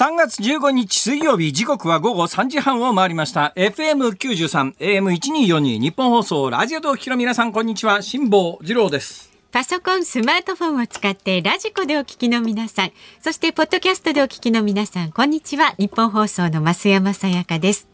[0.00, 15.74] 3月15日水曜日時刻は午後3時半を回りました FM93 AM1242 ニッポン放送ラジオでお聞きの皆さんこんにちは辛坊治郎ですパソコン、スマートフォンを使ってラジコでお聞きの皆さん、そしてポッドキャストでお聞きの皆さん、こんにちは。
[15.76, 17.88] ニッポン放送の増山さやかです。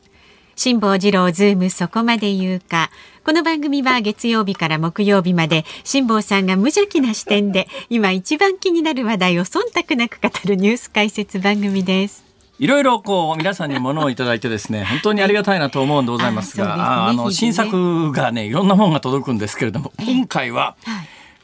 [0.54, 2.90] 辛坊治郎ズームそこまで言うか。
[3.26, 12.24] この番組は月曜日から木曜日まで辛坊さんが無邪気な視点で今一番気になる話題を忖度なく語るニュース解説番組です。
[12.60, 20.76] いろいろこう皆さんに物をいただいてですね 本当にありがたいなと思うんでございますが、あの新作がねいろんなものが届くんですけれども今回は、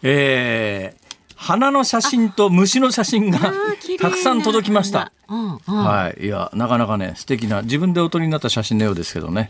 [0.04, 1.01] えー
[1.42, 3.52] 花の写真と虫の写真が
[4.00, 5.12] たくさん届きました。
[5.28, 5.58] うんうん。
[5.58, 9.48] はい、いやなかなかね素敵な自分でお撮りになった写真のようですけどね。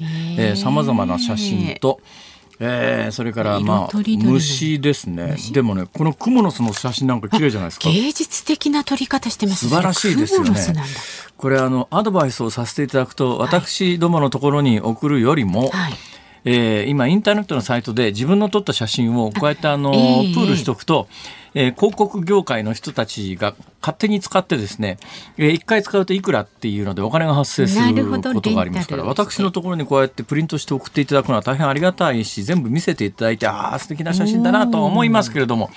[0.57, 2.01] さまざまな写真と、
[2.61, 5.37] えーそれからまあ虫ですね。
[5.53, 7.91] でもねこのクモの巣の写真なんか綺麗じゃないですか。
[7.91, 10.51] 芸術的な撮り方してます素晴らしいですよね。
[11.37, 15.93] これあのアドバイスをさせていただくと私どものところに送るよりも、はい。
[16.45, 24.99] えー今インターネットのサイトで自分の撮った写真をこうやってあの、ええプールしておくと、えー広告業界の人たちが勝手に使ってですね、
[25.37, 35.71] え1回使うといくらっていうのでお金が発生することがありますから私のところにこうやってプリントして送っていただくのは大変ありがたいし全部見せていただいてああ素敵な写真だなとは思いますけれども。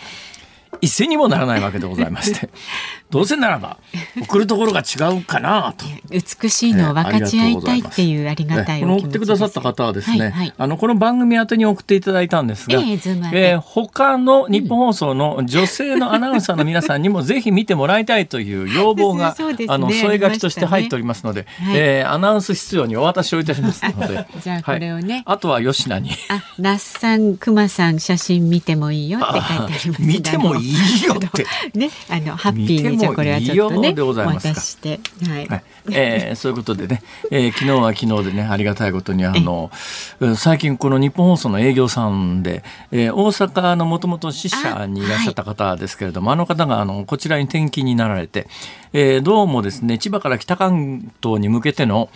[0.85, 2.50] 一銭にもならないわけでございまして。
[3.09, 3.78] どうせならば
[4.19, 5.85] 送るところが違うかなと。
[6.09, 9.19] 美しいのを分かち合いたいっていうありがたいこのお気持ちです。
[9.19, 10.53] 送ってくださった方はですね、はいはい。
[10.57, 21.78] あのこの番組宛てに送っていただいたんですが、えーム宛てー他の日本放送の女性のアナウンサーの皆さんにもぜひ見てもらいたいという要望が、 ねあの添え書きとして入っておりますので、はい。
[21.78, 25.23] えーアナウンス室長にお渡しをいたしますので じゃあこれをね。
[25.25, 26.12] はいあとは吉名に。
[26.29, 30.02] あ、那須さん、熊さん、写真見てもいいよって書いてあります。
[30.02, 30.75] 見てもいい
[31.06, 31.46] よって。
[31.78, 34.50] ね、あのハッピーにじゃあこれはちょっとね、でございますか。
[34.52, 35.47] お渡しして、はい。
[35.47, 35.63] はい。
[35.91, 39.72] えーそういうことでね、えー昨日は昨日でねありがたいことにあの
[40.19, 48.47] うん最近この日本放送の営業さんで、えー大阪のもともと支社にいらっしゃった方ですけれどもあ,、の方があのこちらに転勤になられて、
[48.94, 52.09] えーどうもですね千葉から北関東に向けての、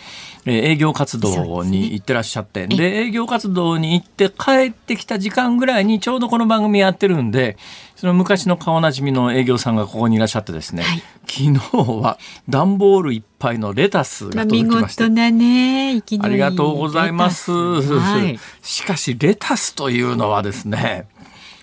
[0.44, 7.56] えー営業活動に行ってらっしゃってで,、営業活動に行って帰ってきた時間ぐらいにちょうどこの番組やってるんで
[8.00, 11.58] その昔の顔なじみの営業さんがここにいらっしゃってですね、はい昨日
[12.00, 12.18] は
[12.48, 17.52] 段ボールいっぱいのレタスが届きまして事なね、ありがとうございます。
[17.52, 18.38] はい。
[18.62, 21.06] しかしレタスというのはですね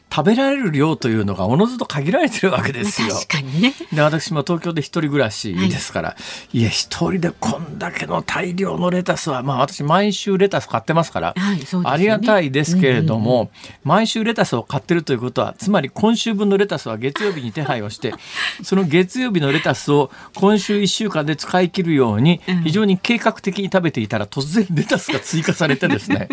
[0.10, 3.10] 食べられる量というのがおのずと限られてるわけですよ。
[3.10, 3.74] 確かにね。
[3.94, 6.16] で私も東京で一人暮らしですから、
[6.54, 11.66] い、や一人でこんだけの大量のレタスはまあ私毎週レタス買ってますから、はいね。
[11.84, 13.52] ありがたいですけれども、
[13.84, 18.14] 毎週レタスを買ってるということはつまり今週分のレタスは月曜日に手配をして
[18.64, 22.64] その月曜日のレタスを今週1週間で使い切るようにうん。
[22.64, 26.28] 非常に計画的に食べていたら突然レタスが追加されてですね。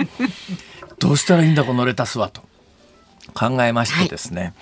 [0.99, 2.43] どうしたらいいんだこのレタスはと
[3.33, 4.55] 考えましてですね、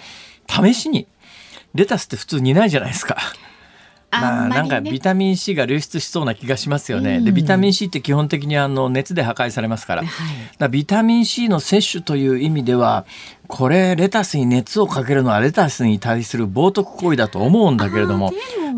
[0.49, 1.07] 試しに
[1.75, 3.17] レタスって普通にないじゃないですか。
[4.13, 7.17] まあ、なんかビタミン C が流出しそうな気がしますよね。
[7.17, 13.07] うんでビタミン C って基本的にあの熱で破壊されますから,、はいビタミン C の摂取という意味では
[13.49, 18.33] これレタスに熱をかけるのはレタスに対する冒涜行為だと思うんだけれども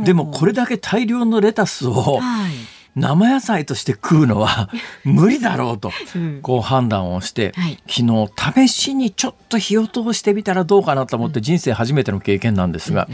[0.04, 2.52] でもこれだけ大量のレタスをはい。
[2.96, 4.70] 生野菜として食うのは
[5.04, 6.40] 無理だろうとうん。
[6.42, 7.78] こう判断をして、はい。
[7.88, 13.08] 昨日試しにちょっと火を通してみたらどうかなと思って人生初めての経験なんですが、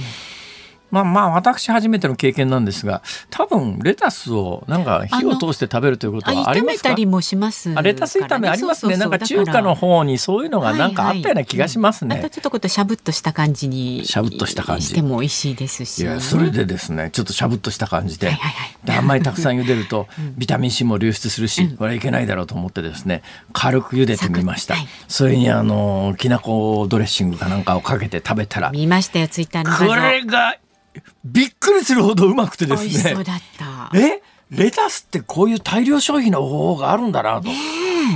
[0.90, 6.88] まあまあ私初めての経験なんですが多分レタスをなんか火を通して食べるということはありますか？
[6.88, 8.96] 炒めたりもしますあレタス炒めありますね。
[8.96, 14.86] なんか中華の方にそういうのがなんかあったような気がしますね、はいはいちょっとことしゃぶっとした感じにしゃぶっとした感じ。
[14.86, 20.06] しても美味しいですし、いやそれでですねちょっとしゃぶっとした感じではいはいはい、であんまりたくさん茹でると
[20.38, 23.22] ビタミン C も流出するし、うん、これはいけないだろうと思ってですね
[23.52, 30.56] 軽く茹でてみました、はい、それにあのきなこドレッシングかなんかをかけて食べたら見ましたよツイッターのこれが
[31.24, 33.16] びっくりするほどうまくてですね。
[33.94, 34.22] え？
[34.50, 37.48] レタスってこういう大量消費の方法があるんだなと。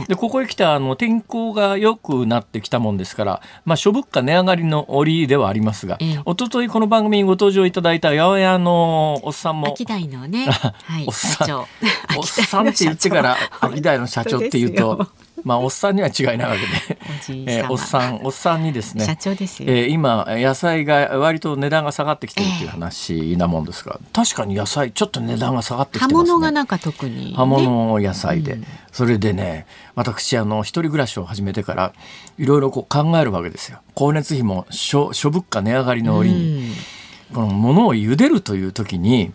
[0.09, 11.59] でここへ来てあの天候が良くなってきたもんですから、まあ、諸物価値上がりの折ではありますが、え一昨日この番組にご登場いただいた八百屋のおっさんも秋代のね、 はい、おっさん
[12.19, 15.07] おっさんって言ってから 秋代の社長っていうと
[15.45, 16.99] まあおっさんには違いないわけで、
[17.47, 19.05] えー、おっさんおっさんにですね。
[19.05, 26.17] 社長ですよ、えー、今野菜が割と値段が下がってきてるっていう話なもんですが、えー、確かに野菜ちょっと値段が下がってきてますね。
[26.17, 31.93] 葉物がなんか特に、ね、葉物野菜で、うん、それでね私あの一人暮らしを始めてから
[32.39, 33.81] いろいろこう考えるわけですよ。
[33.95, 36.73] 光熱費も諸諸物価値上がりの折に、
[37.31, 39.33] うん、この物を茹でるという時に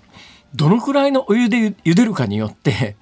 [0.55, 2.95] どのくらいのお湯で茹でるかによって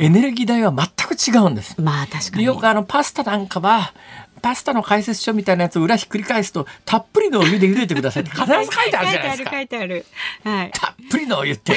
[0.00, 1.80] エネルギー代は全く違うんです。
[1.80, 3.92] まあ確かによくあのパスタなんかは
[4.40, 9.50] パスタの解説書みたいなやつを裏ひっくり返すとたっぷりのお湯で茹でてくださいって必ず書いてあるじゃないですか。
[9.50, 10.06] 書いてある
[10.44, 11.76] はい、たっぷりのお湯ってい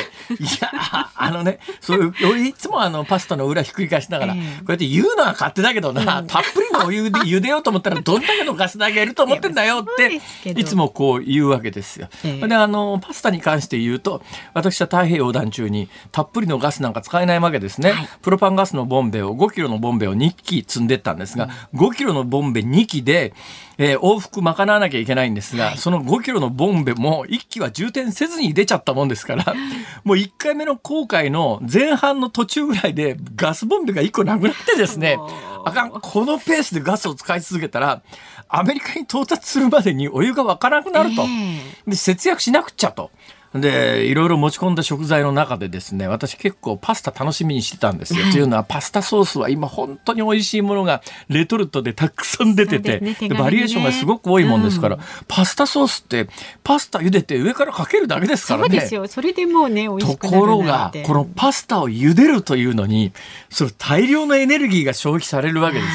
[0.62, 10.22] やあのねそういう俺いつもあのパスタの裏ひっくり返しながら、えー、こうやって言うのは勝手だけどな、うん、たっぷりのお湯で茹でようと思ったらどんだけのガス代がいると思ってんだよって
[10.52, 12.10] いつもこう言うわけですよ。
[12.24, 14.22] えー、であのパスタに関して言うと
[14.54, 17.92] 私は太平洋横断中にたっぷりのガスなんか使えないわけですね。
[17.92, 23.34] はい、プロパンガスのボンベを5キロのボンベを2機積んでったんですが、うん、5キロのボンベ2機で
[23.84, 29.56] えー、往復賄わなきゃいけないんですが、はい、その5キロのボンベも1機は充填せずに出ちゃったもんですから
[30.04, 35.18] もう1回目の航海の前半の途中ぐらいでガスボンベが1個なくなってですね
[35.66, 35.92] あかん。
[35.92, 38.04] このペースでガスを使い続けたら
[38.48, 41.24] アメリカに到達するまでにお湯が沸かなくなると、
[41.88, 43.12] で節約しなくちゃと。
[43.54, 48.24] でいろいろ持ち込んだ食材の中でですね私結構パスタ楽しみにしてたんですよ。
[48.32, 56.30] というのはパスタソースは今本当に美味しいものがレトルトでたくさん出てて、ねね、バリエーションがすごく多いもんですから、うん、パスタソースって
[56.64, 58.70] パスタ茹でて上からかけるだけですからね。
[58.70, 63.12] そうですよそれでもうねところがこのパスタを茹でるというのに
[63.50, 65.92] それ大量のエネルギーが消費されるわけですよ。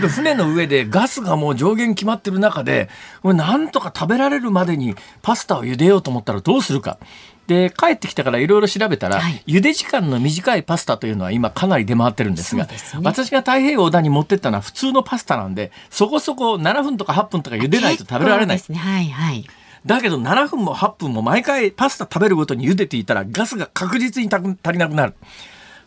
[0.00, 2.88] で船の上でガスがもう上限決まってる中で
[3.22, 6.98] なんとか食べられるまでにパスタを茹でようと思ったらどうするか。
[7.46, 18.62] で帰ってきたからいろいろ調べたら、はい、茹で時間の短いパスタというのは今かなり出回ってるんですが、ね、私が太平洋横断に持ってったのは普通のパスタなんでそこそこ7分とか8分とか茹でないと食べられない。
[18.68, 19.44] ねはいはい
[19.84, 25.14] だけど7分も8分も毎回パスタ食べるごとに茹でていたらガスが確実に足りなくなる。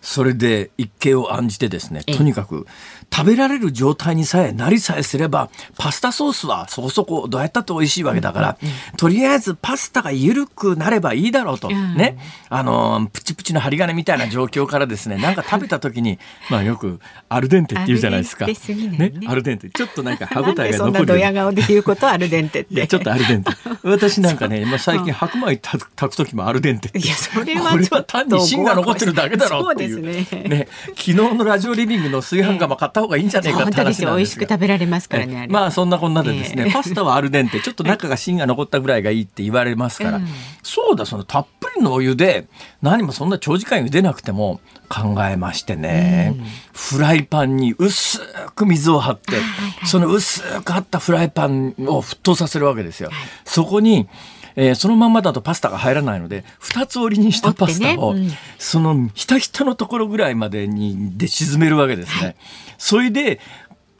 [0.04, 2.68] それで一計を案じてですねとにかく
[3.14, 8.58] 食べられる状態にさえなりさえすればパスタソースはそこそこどうやったって美味しいわけだから、
[8.98, 12.18] とりあえずパスタが緩くなればいいだろうと、ね。
[12.50, 16.18] あのプチプチの針金みたいな状況からですね なんか食べた時に
[16.50, 17.00] まあよく
[17.30, 18.48] アルデンテって言うじゃないですか。
[18.48, 19.14] ね。
[19.28, 19.70] アルデンテ。
[19.70, 20.98] ちょっとなんか歯ごたえが残る。
[20.98, 22.88] そんなドヤ顔で言うことアルデンテって。
[22.88, 23.52] ちょっとアルデンテ。
[23.84, 30.02] 私なんかね、まあ、最近白米炊く時もアルデンテいやそれはこれは単に芯が残ってるだけだろうっていう。
[30.02, 30.26] ね。
[30.48, 30.68] ね。
[30.90, 35.48] 昨日のラジオリビングの炊飯釜買った方がいいんじゃねえかって話美味しく食べられますからね。
[35.50, 40.28] まあそんなこんなでですね、えー、パスタはアルデンテ、ちょっと中が芯が残ったぐらいがいいって言われますから、うん、
[40.62, 42.48] そうだそのたっぷりのお湯で
[42.82, 44.60] 何もそんな長時間茹でなくても
[44.90, 48.20] 考えましてね、うん、フライパンに薄
[48.56, 49.38] く水を張って、
[49.86, 53.10] その薄く張ったフライパンを沸騰させるわけですよ。
[53.46, 54.08] そこに
[54.56, 62.26] えー、そのままだとパスタが入らないので2つ折りにしたパスタを、ねうん、そのひたひたのところぐらいまでにで沈めるわけですね。
[62.26, 62.36] はい、
[62.78, 63.40] それで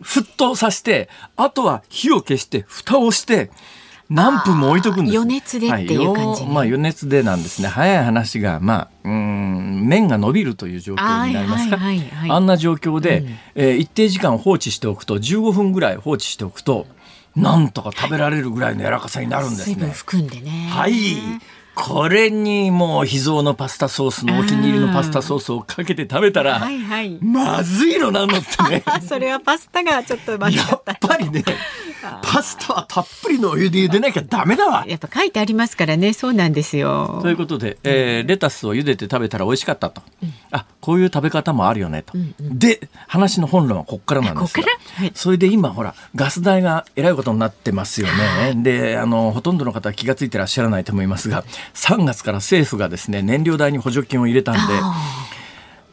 [0.02, 3.50] 沸騰させてあとは火を消して蓋をして
[4.10, 5.18] 何分も置いとくんです。
[5.18, 7.68] 余熱でっていう感じ、はい、まあ余熱でなんですね。
[7.68, 11.80] 早い話がまあうん麺が伸びるという状況になりますか？
[12.30, 16.86] あんな状況で、うん、えー、一定時間放置しておくと15分ぐらい放置しておくと。
[17.36, 19.88] なんとか食べられるぐらいの柔らかさになるんですね。
[19.88, 20.70] 含んでね。
[20.72, 20.94] はい。
[21.76, 28.84] これにもう秘蔵のパスタソースのお気に入りのパスタソースをかけて食べたら、はいはい、まずいのなのってね。
[29.08, 31.44] それはパスタがちょっとまずやっぱりね
[32.22, 34.86] パスタはたっぷりのお湯で茹でなきゃダメだわ。
[34.88, 36.14] やっぱ書いてありますからね。
[36.14, 37.20] そうなんですよ。
[37.22, 44.64] ということで、えー、レタスを茹でて食べたら美味しかったと、うん、あこういう食べ方もあるよねと、うんうん、で話の本論はこっからなんですが、
[44.96, 48.54] はい、それで今ほらガス代がえらいことになってますよね。
[48.58, 54.60] であのほとんどの方は気が付いてらっしゃらないと思いますが3月から政府がですね燃料代に補助金を入れたんで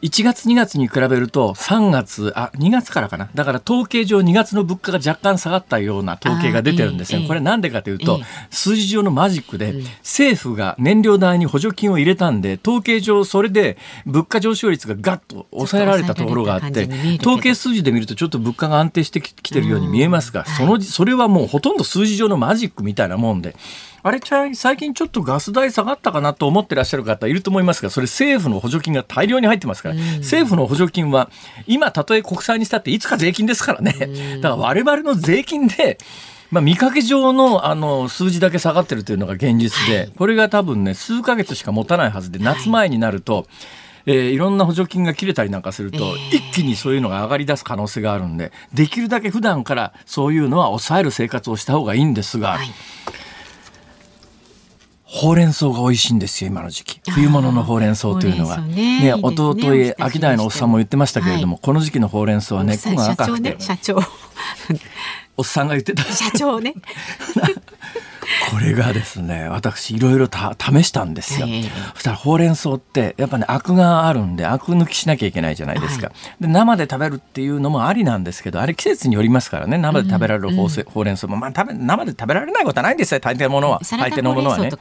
[0.01, 3.29] 1月2月に比べると3月あ2月からかな。
[3.35, 16.89] だから統計上2月の物価が若干下がったような統計が出てるんですね、これなんでかというと、数字上のマジックで、政府が燃料代に補助金を入れたんで統計上それで物価上昇率がガッと抑えられたところがあって
[17.21, 23.55] 統計数字で見るとちょっと物価が安定してきてるように見えますが、そのそれはもうほとんど数字上のマジックみたいなもんで。
[24.03, 24.19] あれ
[24.53, 31.29] 最近ちょっとガス代下がったかなと思ってらっしゃる方いると思いますがそれ政府の補助金が大量に入ってますから、うん、政府の補助金は
[31.67, 35.97] 今たとえ国債にしたっていつか税金ですからね、うん、だから我々の税金で
[36.51, 43.47] まあ、見かけ上のあの数字だけ下がってるというのが現実で、これが多分ね数ヶ月しか持たないはずで夏前になると、
[44.05, 52.49] えー、いろんな補助金が切れたりなんかすると、一気にそういうのが上がり出す可能性があるんでできるだけ普段からそういうのは抑える生活をした方がいいんですが。
[52.51, 52.67] はい
[55.13, 57.01] ほうれん草が美味しいんですよ今の時期。
[57.11, 58.61] 冬物のほうれん草というのは。
[58.61, 59.01] ね。
[59.01, 63.57] ねおととい秋代のおっさんも言ってましたけれども、はい、この時期のほうれん草は根っこが赤くて。
[63.59, 64.05] 社長、ね、
[65.35, 66.03] おっさんが言ってた。
[66.03, 66.75] 社長ね
[68.51, 83.79] これがですね私いろいろ試したんですよ、えー、そしたらほうれん草ってやっぱねアクがあるんでアク抜きしなきゃいけないじゃないですか、はい、で生で食べるっていうのもありなんですけどあれ季節によりますからね生で食べられるほう,、ほうれん草も、まあ、食べ生で食べられないことはないんですよ大抵のものは。
[83.81, 84.69] 大抵のものはね。
[84.69, 84.77] だ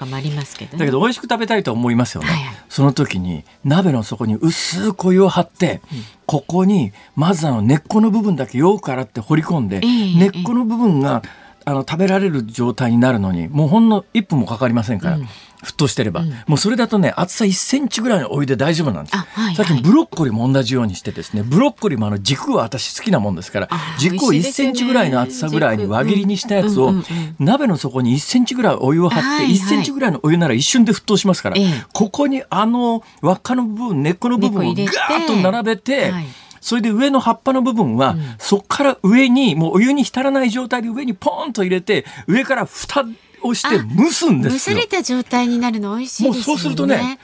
[0.85, 2.45] けど美味しく食べたいと思いますよね、はい。
[2.45, 6.05] はい、その時に鍋の底に薄くお湯を張って、うん。
[6.27, 11.23] ここにまずあの根っこの部分だけよく洗って掘り込んで、えー、根っこの部分が
[11.71, 15.17] あの食べられる状態になるのにもうほんの1分もかかりませんから。
[15.17, 15.29] うん。
[15.63, 26.93] 沸騰してれば、うん、もうそれだとね厚さ1センチぐらいのお湯で大丈夫なんです、はいはい、さっきブロッコリーも同じようにしてですねブロッコリーもあの軸は私好きなもんですから軸を1センチぐらいの厚さぐらいに輪切りにしたやつを、
[27.39, 31.57] 鍋の底に1センチぐらいお湯を張って、はいはい、1センチぐらいのお湯なら一瞬で沸騰しますから、
[31.93, 36.11] ここにあの輪っかの部分根っこの部分をガーッと並べて。
[36.11, 36.27] はい
[36.61, 43.05] それで上の葉っぱの部分は、うん、そこから上にもうお湯に浸らない状態で上にポーンと入れて上から蓋
[43.43, 44.77] をして蒸すんですよ。
[44.77, 46.37] 蒸された状態になるの美味しいですよね。
[46.37, 47.19] もうそうするとね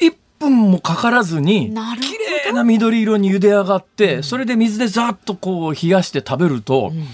[0.00, 6.90] 1分もかからずに綺麗な緑色に茹で上がって、うん、それで水でざっとこう冷やして食べると。
[6.92, 7.06] うん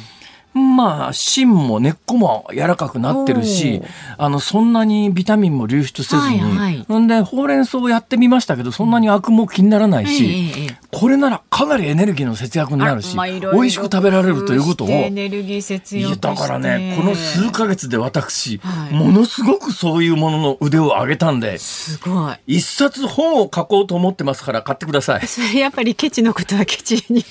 [0.77, 3.83] まあ芯も根っこも柔らかくなってるし
[4.17, 10.51] あのそんなにビタミンも流出せずに、はいはい、んでほうれん草をやってみましたけどそんなにアクも気にならないし、
[10.91, 14.89] これならかなりエネルギーの節約になるし、まあ、美味しく食べられるということを。
[14.89, 22.59] エネルギー節約だからねこの数か月で私、はい、ものすごくそういうものの腕を上げたんですごい。
[22.59, 25.27] 一冊本を書こうと思ってますから買ってください。
[25.27, 27.25] それやっぱりケチのことはケチに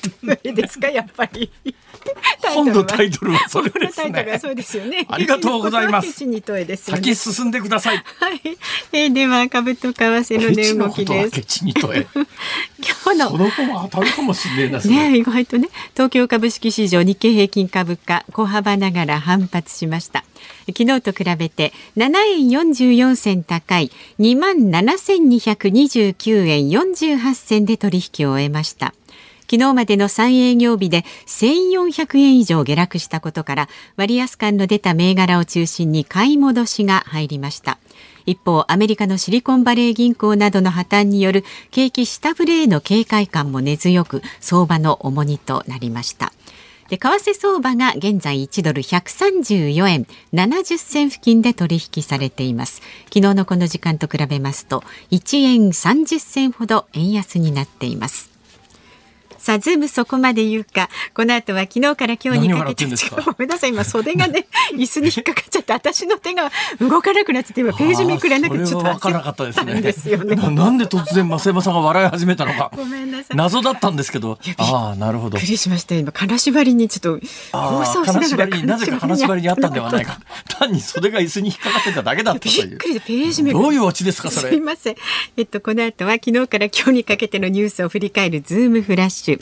[0.43, 0.87] ですか？
[0.89, 1.51] やっぱり。
[2.53, 4.39] 本のタイトルはそれですね。
[4.39, 5.05] そうですよね。
[5.09, 6.11] ありがとうございます。
[6.11, 7.97] す先進んでください。
[7.97, 8.41] はい。
[8.91, 11.65] えー、では株と為替の値動きです。
[11.65, 12.07] にとえ。
[13.05, 15.17] 今日のこの本は当たるかもしれないね。
[15.17, 20.23] 意外とね、東京株式市場日経平均株価小幅ながら反発しました。
[20.67, 28.93] 昨日と比べて7円44銭高い2万7229円48銭で取引を終えました。
[29.49, 37.77] 昨日までの3営業日で1400円以上下落したことから割安感の出た銘柄を中心に買い戻しが入りました。
[38.25, 46.33] 一方アメリカのシリコンバレー銀行などの破綻による景気下振れへの警戒感も根強く相場の重荷となりました。
[46.89, 52.81] で為替相場が現在1ドル134円70銭付近で取引されています。
[53.05, 58.36] 昨日のこの時間と比べますと1円30銭ほど円安になっています。
[59.47, 60.89] さあズームそこまで言うか。
[61.13, 62.85] この後は昨日から今日にかけて。
[62.85, 63.69] ごめんなさい。
[63.69, 66.51] 今袖がね 椅子に引っかかっちゃって私の手が
[66.81, 69.81] 動かなくなって今ページめくれなくてちょっと分からなかったですね。
[69.81, 72.73] ですよねなんで突然増山さんが笑い始めたのか。
[72.75, 73.37] ごめんなさい。
[73.37, 74.37] 謎だったんですけど。
[74.57, 75.37] ああなるほど。
[75.37, 75.95] びっくりしました。
[75.95, 77.27] 今金縛りにちょっと
[77.57, 80.19] 放送しながらなぜか金縛りにあったんではないか。
[80.59, 82.67] 単に袖が椅子に引っかかってただけだったという。
[82.67, 84.49] びっくりでページめどういうオチですかそれ。
[84.49, 84.95] すいません。
[85.37, 89.36] えっとこの後は昨日から今日にかけてのニュースを振り返るズームフラッシュ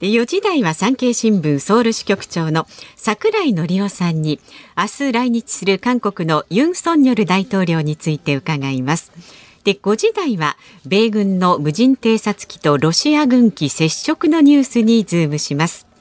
[0.00, 4.40] で4時台は産経新聞ソウル支局長の櫻井紀夫さんに
[4.76, 9.12] 明日来日する韓国のユン・ソンニョル大統領について伺います。
[9.64, 10.56] で5時台は
[10.86, 15.91] 米軍の無人偵察機とロシア軍機接触のニュースにズームします。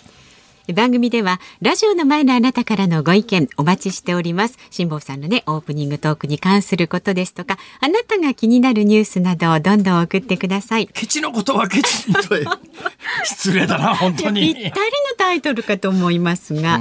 [0.74, 4.58] 番組ではラジオの前のあなたからのご意見お待ちしております。
[4.70, 10.88] 辛坊さんのねオープニングトークに関することですとかあなたが気になるニュースなどをどんどん送ってください。
[10.88, 12.12] ケチのことはケチ
[13.26, 14.42] 失礼だな本当に。
[14.42, 14.72] ぴったりの
[15.18, 16.80] タイトルかと思いますが。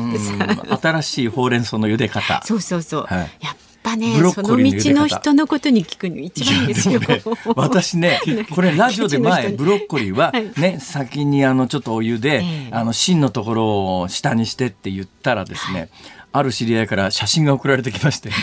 [0.81, 2.43] 新しいほうれん草の茹で方。
[2.45, 7.23] そうそうそう、はい、やっぱねその道の人のことに聞くの一番いいですよ、ね、
[7.57, 8.21] 私ね
[8.55, 15.89] これラジオで前ブロッコリーはね、はい、先にあのちょっとお湯で、えー、あの芯のところを下にしてって言ったらですね、
[16.33, 18.31] ある知り合いから写真が送られてきまして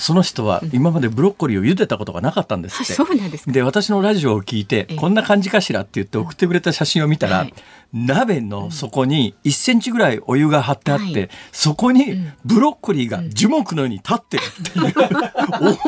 [0.00, 2.94] その人は今までブロッコリーを茹でたことがなかったんですって。
[2.94, 3.30] そうなん。
[3.30, 7.54] で私のラジオを聞いて、こんな感じかしらって言って送ってくれた写真を見たら、はい、
[7.92, 14.42] 鍋の底に1センチぐらいお湯が張ってあって、はい、そこにブロッコリーが樹木のように立ってる。
[14.42, 14.94] っていう、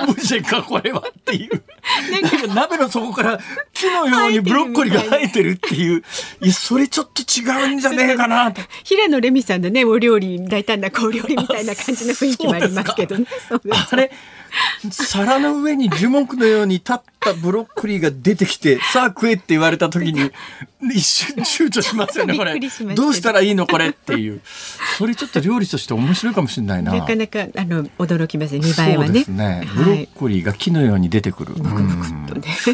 [0.02, 1.62] オブジェかこれはっていう。
[2.54, 3.38] 鍋の底から
[3.72, 6.02] 木のようにブロッコリーが生えてるっていう、
[6.40, 8.60] いや、それちょっと違うんじゃねえかなと。
[8.84, 13.26] 平野レミさんのね、お料理、大胆な小料理みたいな感じの雰囲気もありますけどね。
[13.90, 14.10] あれ
[14.90, 20.30] 皿の上に樹木のように立ったブロッコリーが出てきて、 さあ食えって言われた時に、
[20.94, 22.58] 一瞬躊躇しますよね、これ。
[22.94, 24.40] どうしたらいいのこれっていう。
[24.98, 26.92] それちょっと料理として面白いかもしれないな。
[26.92, 29.24] なかなか、あの、驚きますね、見栄えはね。
[29.28, 29.68] ね。
[29.74, 31.54] ブロッコリーが木のように出てくる。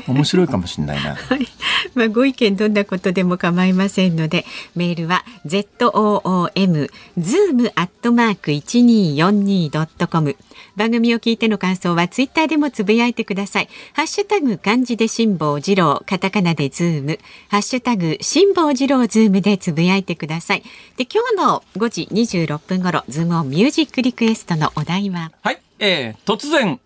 [0.06, 1.14] 面白いかもしれないな。
[1.28, 1.46] はい。
[1.94, 10.36] まあ、ご意見どんなことでも構いませんので、メールは z o o m zoom アットマーク一二四二ドットコム。
[10.78, 13.68] 番組を聞いての感想はツイッターでもつぶやいてください。
[13.94, 17.18] ハッシュタグ漢字で辛坊治郎、カタカナでズーム、
[17.48, 20.62] ハッシュタグ辛坊治郎ズームでつぶやいてください。
[20.96, 25.32] で、今日の5時26分頃、ズームオンミュージックリクエストのお題は？
[25.42, 26.78] はい、えー、突然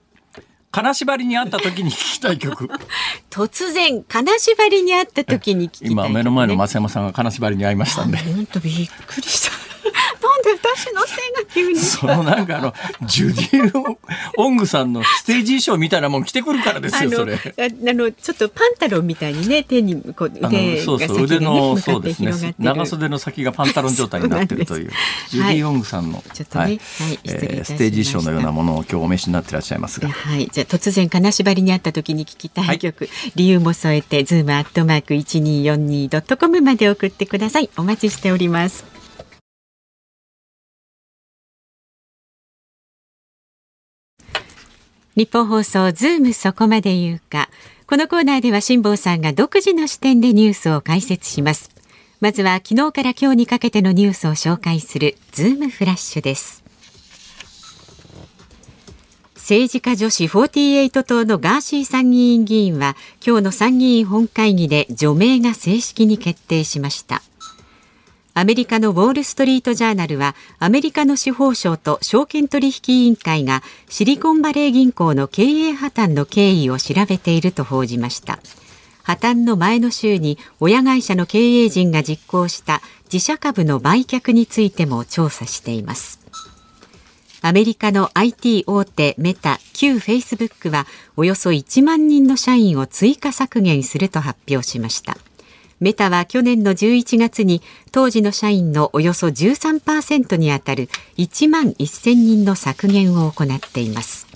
[0.70, 2.70] 金縛りにあった時に聞きたい曲。
[3.28, 8.16] 突然金縛りにあった時に聞きたい、ね、今目の前の増山さんが金縛りに会いましたんで。
[8.16, 9.61] 本当びっくりした
[10.42, 11.10] で私の手
[11.42, 11.78] が急に。
[11.78, 13.96] そのなんかあのジュディ・
[14.36, 17.34] オングさんのステージ衣装みたいなもん着てくるからですよそれ。
[17.34, 17.38] あ
[17.92, 22.54] のちょっとパンタロンみたいにね手にこう腕が先ね、そうそう腕のそうですね。
[22.58, 24.90] 長袖の先がパンタロン状態になってるという
[25.30, 26.80] ジュディ・オングさんの、ちょっとね、はい。
[27.24, 30.08] えー、ステージ衣装のようなものを今日お召しになってらっしゃいますが。
[30.08, 30.48] はい。
[30.50, 37.70] じゃ突然金縛りにあった時に聞きたい曲、はい、理由も添えてズームアットマーク一二四二ドットコムまで送ってください。
[37.76, 39.01] お待ちしております
[45.14, 47.50] ニッポン放送ズームそこまで言うか。
[47.86, 51.70] このコーナーでは辛坊さんが独自の視点でニュースを解説します。
[52.20, 56.62] まずは昨日から今日にかけてのニュースを紹介するズームフラッシュです。
[59.34, 67.22] 政治家女子48党のガーシー参議院議員は今日の参議院本会議で除名が正式に決定しました。
[68.34, 78.38] アメリカのウォール・ストリート・ジャーナルはアメリカの司法省と証券取引委員会がシリコンバレー銀行の経営破綻の経緯を調べていると報じました。
[79.02, 82.80] 破綻の前の週に親会社の経営陣が実行した
[83.12, 86.20] 自社株の売却についても調査しています。
[87.42, 95.18] アメリカの IT 大手メタ旧フェイスブックはおよそ1万人の社員を追加削減すると発表しました。
[95.82, 104.28] メタは去年の11月に当時の社員のおよそ13%にあたる1万1000人の削減を行っています。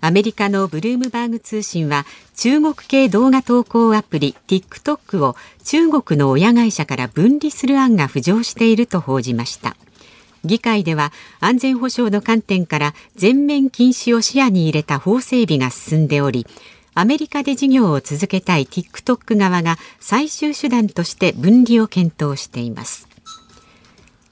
[0.00, 9.76] アメリカのブルームバーグ通信は中国系動画投稿アプリ TikTok を中国の親会社から分離する案が浮上していると報じました。
[10.44, 16.46] 議会では安全保障の観点から全面禁止を視野に入れた法整備が進んでおり
[16.94, 23.08] アメリカで事業を続けたい TikTok 側が最終手段として分離を検討しています。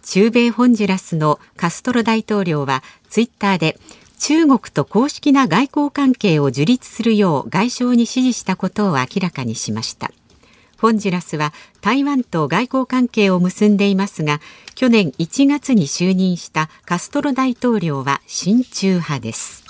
[0.03, 3.79] 中米ホンジュラスのカストロ大統領はツイッターで
[4.19, 10.11] 中国と公式な外交関係を樹立するよう外相に指示したことを明らかにしました。
[10.81, 14.41] ホンジュラスは台湾と外交関係を結んでいますが
[14.77, 19.65] 去年1月に就任したカストロ大統領は親中派です。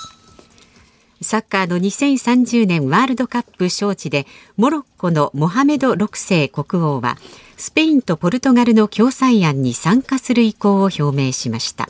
[1.20, 4.26] サッカーの2030年ワールドカップ招致で
[4.56, 7.18] モロッコのモハメド6世国王は
[7.56, 11.88] スペインとポルトガルの共催案に参加する意向を表明しました。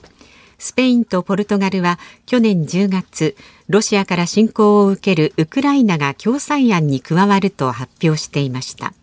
[0.58, 3.36] スペインとポルトガルは去年10月
[3.68, 8.94] ロシアから侵攻を受けるウクライナが共催案に加わると発表していました。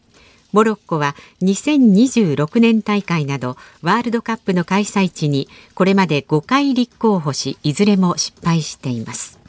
[0.51, 9.44] モロッコは2026年大会などワールドカップの開催地にこれまで5回立候補しいずれも失敗しています。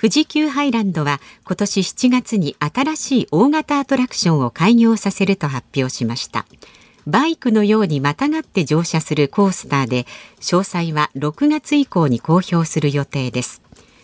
[0.00, 6.46] 富士急ハイランドは今年7月に新しい大型アトラクションを開業させると発表しました。
[7.08, 10.04] バイクのようにまたがって乗車するコースターで
[10.40, 13.60] 詳細は6月以降に公表する予定です。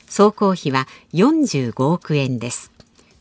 [0.09, 2.73] 総工費は45億円です。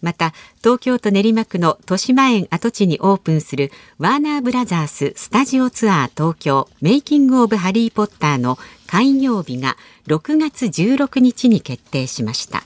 [0.01, 0.33] また
[0.63, 8.57] 東京都練馬区の豊島園跡地にオープンするワーナーブラザーススタジオツアー東京メイキングオブハリーポッターの
[8.93, 9.75] 開業日が
[10.06, 12.63] 6月16日に決定しました。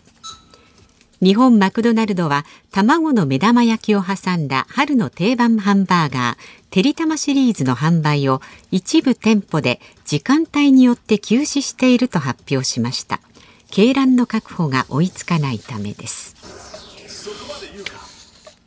[1.22, 6.38] 日本マクドナルドは卵の目玉焼きを挟んだ春の定番ハンバーガー
[6.70, 13.22] てりたまシリーズの販売を一部店舗で時間帯によって休止していると発表しました。
[13.70, 16.36] 鶏卵の確保が追いつかないためです。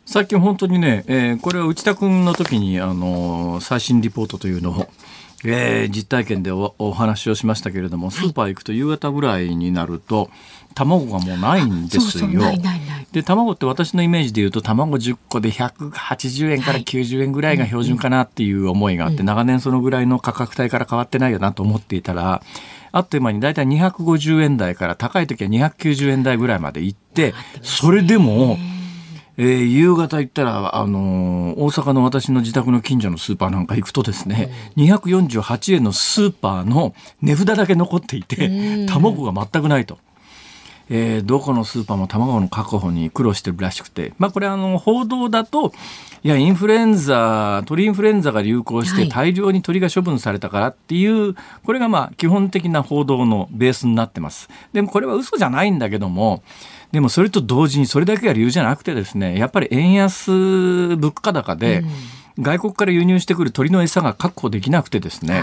[0.07, 4.89] 最近本当にね、えー、これは内田君の時にあの最新リポートというのを
[5.45, 10.31] えー、実体験でおお話をしましたけれどもスーパー行くと夕方ぐらいになると、
[10.75, 12.29] 卵がもうないんですよ。
[13.13, 22.43] で卵って私のイメージで言うと卵10個で180円から90円ぐらいが標準かなっていう思いがあって、長年そのぐらいの価格帯から変わってないよなと思っていたら
[22.93, 28.59] あっという間に大体250円台から高い時は290円台ぐらいまで行ってそれでも。
[29.43, 39.97] えー、夕方行ったら、あのー、大阪の私の自宅の近所のスーパーなんか行くとですね、うん、248円のスーパーの値札だけ残っていて、卵が全くないと。
[40.91, 45.73] えー、どこのスーパーも卵の確保に苦労してるらしくて、まあ、これあの報道だと
[46.25, 54.49] いやインフルエンザ鳥インフルエンザが流行して大量に鳥が処分されたからっていう、はい、これがまあ基本的な報道のベースになってます。
[54.73, 56.43] でもこれは嘘じゃないんだけども
[56.93, 60.31] でもそれと同時にそれだけが理由じゃなくてですねやっぱり円安
[60.97, 61.85] 物価高で、
[62.39, 65.43] 外国から輸入してくる鳥の餌が確保できなくてですね、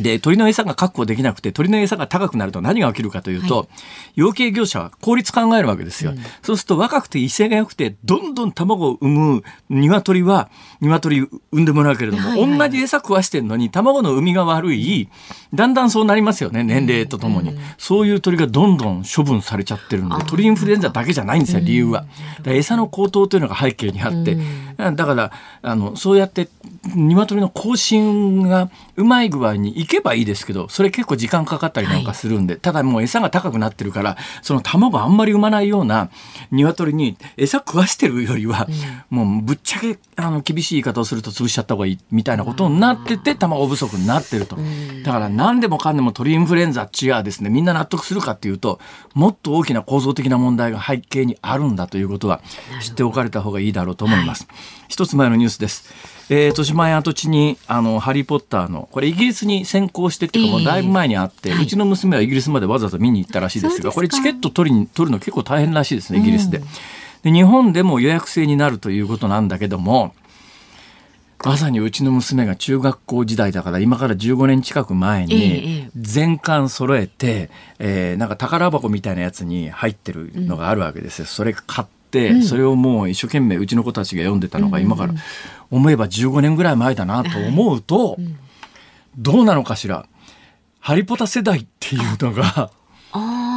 [0.00, 3.68] で鳥の餌が確保できなくて鳥の餌が高くなると何が起きるかというと、はい、
[4.14, 10.50] 養鶏業者は効率考えるわけですよ、うん、そうすると若くて威勢が良くてどんどん卵を産む鶏は
[10.80, 11.20] 鶏
[11.52, 15.08] 産んでもらうけれども、はいはい、同じ餌食わしてるのに卵の産みが悪い
[15.52, 22.06] だんだんそうなりますよね年齢とともに、うん、そういう鳥がどんどん処分されちゃってるので鳥インフルエンザだけじゃないんですよ理由は。
[22.44, 24.36] 餌の高騰というのが背景にあって、
[24.76, 26.48] だからあのそうやって
[26.94, 36.10] 鶏の更新がうまい具合にいけばいいですけどそれ結構時間かかったりなんかするんで、はい、ただもう餌が高くなってるからその卵あんまり産まないような
[36.50, 38.68] 鶏に餌食わしてるよりは、
[39.10, 44.56] うん、もうぶっちゃけあの厳しい言い方をすると潰しちゃった方がいいみたいなことになってて卵不足になってると、
[45.02, 47.48] だから何でもかんでも鳥インフルエンザ違うですね。
[47.48, 48.80] みんな納得するかっていうと
[49.14, 52.42] もっと大きな構造的な問題が背景にあるんだということは
[52.82, 54.46] 知っておかれた方がいいだろうと思います。
[54.46, 54.56] はい、
[54.88, 56.19] 一つ前のニュースです。
[56.32, 66.58] えー、豊島園跡地にあのハリー・ポッターのこれイギリスに先行してっていうか、もうだいぶ前にあって、うちの娘はイギリスまでわざわざ見に行ったらしいですがこれチケット取りに取るの結構大変らしいですねイギリスで。
[66.58, 66.64] うん、
[67.24, 70.14] で日本でも予約制になるということなんだけども
[71.44, 81.24] まさにうちの娘が中学校時代だから今から15年近く前に全巻揃えて、えー、なんか宝箱みたいなやつに入ってるのがあるわけですよ。
[81.24, 81.99] それ買って
[82.42, 85.14] それをもう一生懸命うちの子たちが読んでたのが今から。
[85.70, 88.16] 思えば15年ぐらい前だなと思うと、
[89.16, 90.06] どうなのかしら。
[90.80, 92.70] ハリポタ世代っていうのが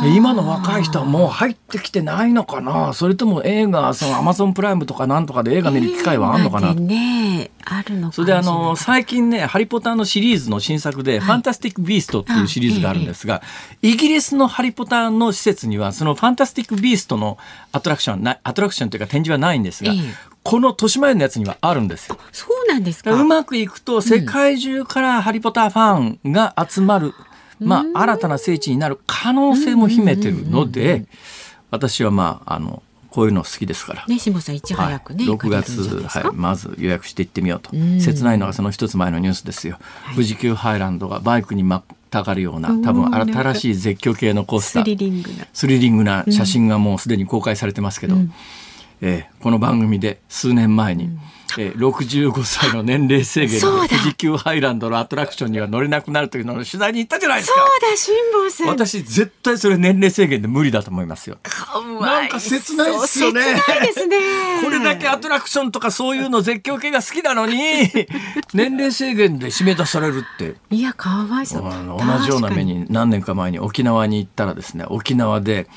[0.05, 2.93] 今の若い人はもう入ってきてないのかな？
[2.93, 13.41] それとも映画そのアマゾンプライムとかなんとかで映画見る機会はあるのかな、ね、あるのそれであの最近ね「ハリポタ」のシリーズの新作で「ファンタスティック・ビースト」っていうシリーズがあるんですが、
[13.81, 17.37] イギリスの「ハリポタ」の施設にはその「ファンタスティック・ビースト」の
[17.71, 19.91] アトラクションアトラクションというか展示はないんですが、
[20.43, 22.17] この豊島園のやつにはあるんですよ。
[22.31, 23.13] そうなんですか。
[23.13, 27.13] うまくいくと世界中からハリポタファンが集まる、うん、
[27.59, 31.05] まあ新たな聖地になる可能性も秘めてるので、
[31.71, 34.05] 私はまああのこういうの好きですから。
[34.07, 35.25] ね、下さんいち早くね。
[35.25, 37.69] はい、6月、はい、まず予約していってみようと。
[37.99, 39.77] 切ないのがその一つ前のニュースですよ。
[40.03, 44.83] はい、富士急ハイランドがバイクにまたがるような多分新しい絶叫系のコースター。
[44.83, 45.47] スリリングな。
[45.53, 48.15] スリリングな写真がもうすでに公開されてますけど。
[48.15, 48.33] うん
[49.05, 51.19] えー、この番組で数年前に、うん
[51.57, 57.59] えー、65歳の年齢制限の富士急ハイランドのアトラクションには乗れなくなるというのを取材に行ったじゃないですか。
[57.59, 58.67] そうだ、辛坊さん。
[58.67, 61.37] 私絶対それ年齢制限で無理だと思いますよ。
[62.01, 63.41] なんか切ないですよね。
[63.41, 64.17] 切ないですね。
[64.63, 67.55] これだけアトラクションとかそういうの絶叫系が好きなのに、
[68.53, 70.55] 年齢制限で締め出されるって。
[70.71, 71.63] いや、かわいそう。
[71.63, 75.67] 同じような目に何年か前に沖縄に行ったらですね、沖縄で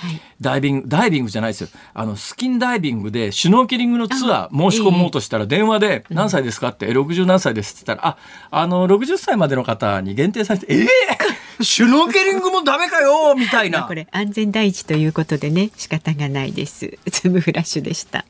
[0.40, 1.68] ダイビング、ダイビングじゃないですよ。
[1.94, 8.16] あの、スキンダイビングでシュノーケリングのツアー申し込もうとしたら電話で何歳ですかって、60何歳ですって言ったら、
[8.50, 13.84] あ、あの、60歳までの方に限定されて、ええー、 シュノーケリングもダメかよみたいな。
[13.84, 16.98] これ安全第一ということでね、仕方がないです。
[17.06, 18.24] ズームフラッシュでした。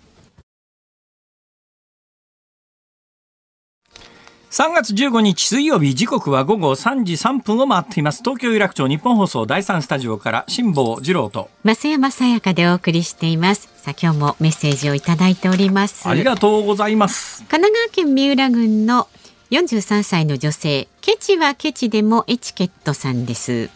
[4.51, 8.23] 3月15日水曜日時刻は午後3時3分を回っています。
[8.23, 11.51] 東京有楽町日本放送第3スタジオから辛坊治郎と。
[11.65, 13.69] 増山さやかでお送りしています。
[13.77, 16.09] さあ今日もメッセージをいただいております。
[16.09, 17.45] ありがとうございます。
[17.49, 19.09] 神奈川県三浦郡の
[19.51, 23.69] 43歳の女性ケチはケチでもエチケットさんです。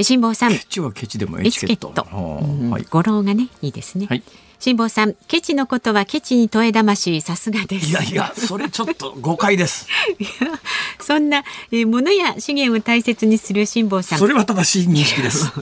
[0.00, 0.50] 辛坊さん。
[0.52, 1.92] ケチはケチでもエチケット。
[2.12, 2.16] う
[2.66, 4.22] んはい、語呂がねいいですね、はい
[4.64, 7.90] 辛坊さんケチのことはケチに問え魂さすがです。
[7.90, 9.86] いやいやそれちょっと誤解です。
[10.98, 14.18] そんな、えー物や資源を大切にする辛坊さん。
[14.18, 15.52] それは正しい認識です。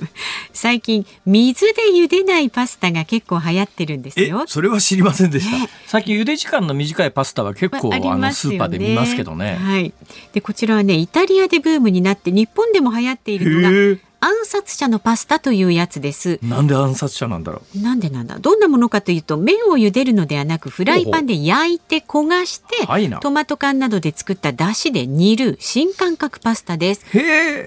[0.52, 5.68] 最近水で茹でないパスタが結構流行ってるんですえよそれは知りませんでした、ね。
[5.88, 9.56] 最近茹で時間の短いパスタは結構あありのスーパーで見ますけどね。
[9.56, 9.92] はい。
[10.32, 16.38] でこちらはねイタリアでブームになって日本でも流行っているのが暗殺者のパスタというやつです。
[16.42, 18.38] なんで暗殺者なんだろなんでなんだ？
[18.38, 22.76] どんなものかというと麺を茹でるのではなくフライパンで焼いて焦がして
[23.20, 27.04] トマト缶などで作っただしで煮る新感覚パスタです。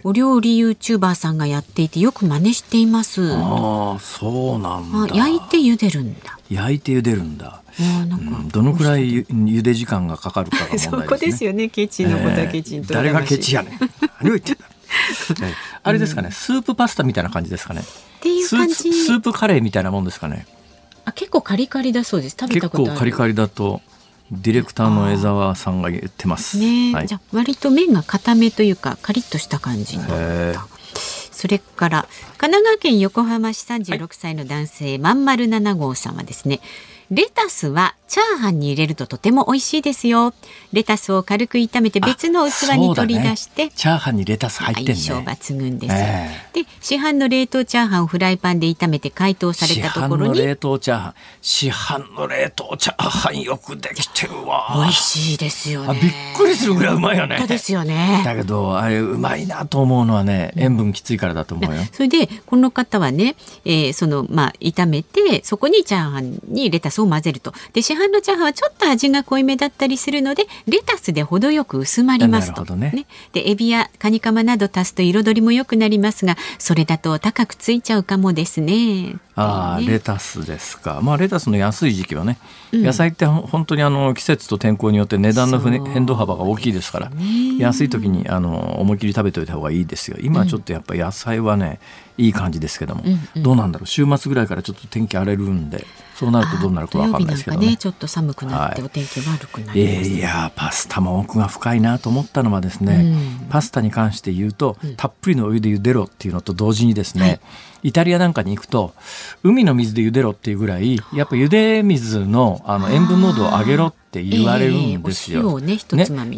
[0.05, 3.33] お料理 YouTuber さんがやっていてよく真似しています。
[3.33, 5.13] あああそうなんだ。
[5.13, 6.39] 焼いて茹でるんだ。
[6.49, 11.67] 焼いて茹でるんだ、あーなんか、うん、どのくらいゆ茹で時間がかかるかが問題です そねこですよね。
[11.69, 13.79] ケチのことはケチえー誰がケチやねん。
[14.21, 14.63] 何を言ってんだ。
[14.65, 14.74] はい
[15.83, 17.81] あれですかね、スープパスタみたいな感じですかね。
[17.81, 17.83] っ
[18.21, 18.75] ていう感じ。
[18.75, 20.47] スープカレーみたいなもんですかね。
[21.05, 22.37] あ結構カリカリだそうです。
[22.39, 22.91] 食べ結たことある。
[22.93, 23.81] 構カリカリだと
[24.31, 26.57] ディレクターの江澤さんが言ってます。
[26.57, 27.07] ね、はい。
[27.07, 30.67] じゃあ割と麺が固めというかカリッとした感じになへーった
[31.35, 36.61] それから神奈川県横浜市36歳の男性、まんまる7号さんはですね
[37.11, 40.33] レタスはチャーハンに入れるととても美味しいですよ。
[40.73, 51.13] レタスを軽く炒めて別の器に取り出して、チャーハンにレタス入ってん相性ね抜群です、えで市販の冷凍チャーハンをフライパンで炒めて解凍され市たところに販の冷凍チャーハン。
[51.41, 54.73] 市販の冷凍チャーハンよくできてるわ。
[54.75, 55.89] 美味しいですよね。
[55.89, 57.45] あびっくりするぐらいうまいよね。
[57.47, 58.21] ですよね。
[58.23, 61.81] だけどあれうまいなと思うのはね塩分きついからだと思うよ。
[61.91, 67.53] それでこの方はね、えーそのまあ炒めてそこにチャーハンにレタスを混ぜると。
[67.73, 72.61] で市販のチャーハンはちょっと味が濃いめだったりするのでレタスで程よく薄まりますと。
[72.61, 73.05] なるほどね。
[73.33, 79.15] でエビやカニカマなど足すと彩りも良くなりますがそれだと高くついちゃうかもですね。
[79.35, 79.87] ああ、ね。
[79.87, 81.01] レタスですか。
[81.03, 82.37] まあレタスの安い時期はね、
[82.71, 87.11] 野菜って本当にあの季節と天候によって値段の変動幅が大きいですから、
[87.59, 90.17] 安い時にあの思いっきり食べておいた方がいいですよ。
[90.21, 91.79] 今はちょっとやっぱり野菜はね、
[92.17, 93.43] いい感じですけども、うんうん。
[93.43, 93.87] どうなんだろう。
[93.87, 97.59] 週末ぐらいからちょっと天気荒れるんで、そうなるとどうなるかわかんないですけどね。
[97.59, 98.87] 土曜日なんかねちょっと寒くなってはい。
[98.87, 102.93] お天気悪くなります、えーいやーパスタも奥が深いなと思ったのはですね、
[103.41, 103.47] うん。
[103.49, 107.39] パスタに関して言うと、たっぷりのお湯で茹でろっていうのと同時にですね、
[107.83, 108.93] イタリアなんかに行くと
[109.43, 115.59] 海の水で茹でろっていうぐらいやっぱ茹で水のあの塩分濃度を上げろって言われるんですよ。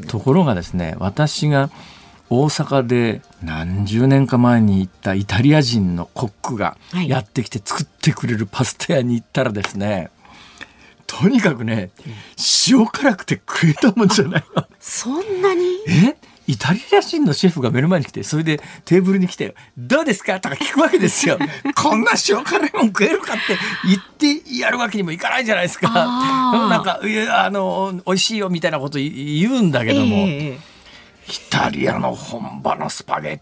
[0.07, 1.69] ところがですね私が
[2.29, 7.07] 大阪で何十年か前に行ったイタリア人のコックがはい。
[7.07, 10.09] やってきて作ってくれるパスタ屋に行ったらですね、
[11.07, 11.89] とにかくね
[12.69, 14.65] 塩辛くて食えたもんじゃないの。
[14.79, 15.63] そんなに？
[15.87, 16.15] え？
[16.49, 21.37] イタリア人のシェフが目の前に来てそれでテーブルに来て「どうですか?」とか聞くわけですよ。
[21.75, 23.33] こんな塩辛いもん食えるか？
[23.33, 23.41] って
[23.85, 25.89] 言ってやるわけにもいかないじゃないですか。
[25.89, 30.59] なんかいやあの美味しいよみたいなこと言言うんだけども、ええ
[31.29, 33.41] イタリアの本場のスパゲッテ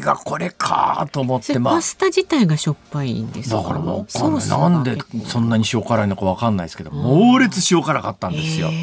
[0.00, 1.74] がこれかと思ってまあ。
[1.74, 3.56] パスタ自体がしょっぱいんですか？
[3.56, 8.68] だからわかんないなんでそんなに塩辛いのかわかんないですけど猛烈塩辛かったんですよ。
[8.68, 8.76] へえ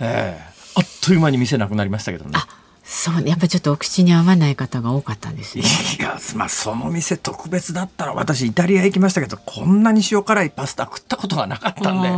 [0.00, 0.40] ええ。
[0.76, 2.32] あっという間に店なくなりましたけどね。
[2.34, 2.46] あ
[2.88, 3.30] そうね。
[3.30, 12.12] やっぱちょっとお口に合わない方が多かったんですいねや、まあ、その店特別だったら私イタリア行きましたけどこんなに塩辛いパスタ食ったことがなかったんでう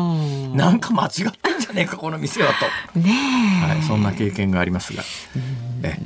[0.55, 0.57] ん。
[0.59, 2.51] なんか間違ってんじゃねえかこの店は
[2.95, 3.11] と、ね
[3.65, 5.03] え、はい、そんな経験がありますが、
[5.85, 5.99] え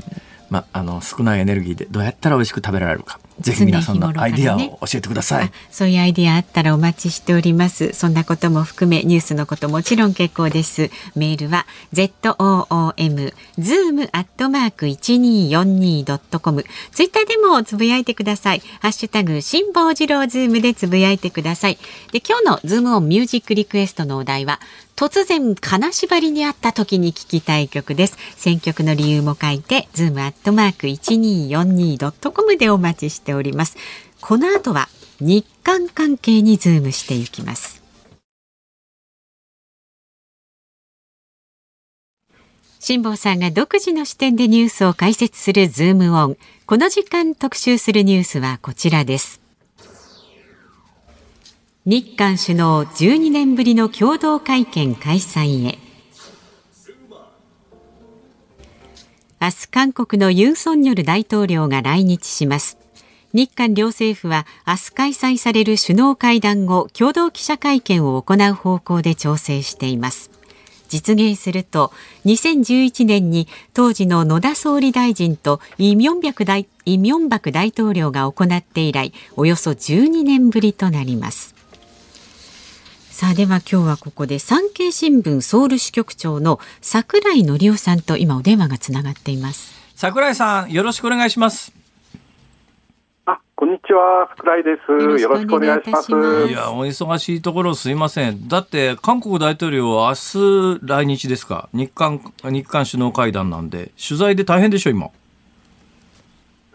[0.53, 3.19] まあ、あの少ないエネルギーでどうやったら美味しく食べられるか。
[3.41, 5.47] ぜひ皆さんのアイディアを教えてください。
[5.47, 7.95] あそういうアイディアあったらお待ちしております。
[7.95, 10.91] そんなことも含めニュースのこともちろん結構です。
[11.17, 18.61] メールは zoom zoom アットマーク 1242.com ツイッターでもつぶやいてください。
[18.81, 21.79] ハッシュタグ辛坊治郎ズームでつぶやいてください。
[22.13, 24.61] で今日のズームオンミュージックリクエストのお題は
[25.03, 28.17] 突然金縛りにあった時に聞きたい曲です。
[28.37, 33.77] 選曲の理由も書いて zoom アットマーク 1242.com でお待ちしております。
[34.21, 34.89] この後は
[35.19, 37.83] 日韓関係にズームしていきます。
[42.79, 46.37] 辛坊さんが独自の視点でニュースを解説するズームオン。
[46.65, 49.42] この時間特集するニュースはこちらです。
[51.85, 55.79] 日韓首脳12年ぶりの共同会見開催へ。
[59.41, 62.79] 明日韓国のユン・ソンニョル大統領が来日します。
[63.33, 70.31] 日韓両政府は明日開催される首脳会談後共同記者会見を行う方向で調整しています。
[70.89, 71.91] 実現すると
[72.27, 81.61] 2011年に当時の野田総理大臣とイ・ミョンバク大イ・ミョンバク大統領が行って以来およそ12年ぶりとなります。
[83.13, 91.73] さあでは今日はここで産経新聞ソウル支局長の櫻井則夫さんと今お電話がつながっています櫻井さんよろしくお願いします
[93.27, 94.91] あ、こんにちは、福井です。
[95.23, 96.11] よろしくお願いします。
[96.11, 98.49] いや、お忙しいところすいません。
[98.49, 101.69] だって韓国大統領は明日来日ですか？
[101.73, 105.11] 日韓日韓首脳会談なんで取材で大変でしょ今。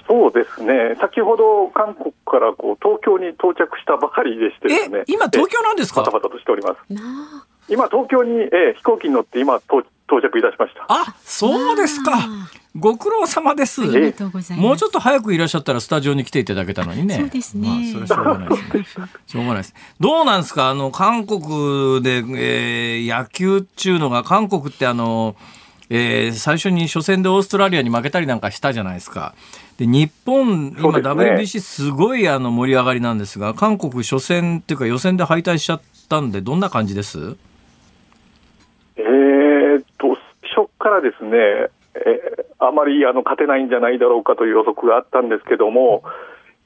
[0.08, 0.96] そうですね。
[1.02, 5.04] 先ほど韓国からこう東京に到着したばかりでしてですね。
[5.08, 6.02] 今東京なんですか？
[6.02, 6.78] バタバタとしております。
[7.70, 10.86] 今東京に、えー、飛行機に乗って今到到着いたしました。
[10.88, 12.14] あ、そうですか。
[12.80, 13.82] ご苦労様です。
[14.52, 17.18] もうちょっと早くいらっしゃったらスタジオに来ていただけたのにね。
[17.18, 17.68] そうですね。
[17.68, 19.08] まあ、それはしょうがないですね。
[19.26, 19.74] しょうがないです。
[20.00, 20.70] どうなんですか？
[20.70, 25.36] あの、韓国で、えー、野球っちゅうのが、韓国ってあの、
[25.90, 29.34] えー、最初に初戦でオーストラリアに負けたりなんかしたじゃないですか。
[29.78, 37.38] で日本、今、WBC すごいあの盛り上がりなんですが、韓国初戦っていうか予選で敗退しちゃったんで、どんな感じです？
[38.98, 46.04] えー、っと、初からですね、えー、あまりあの勝てないんじゃないだろうかという予測があったんですけども、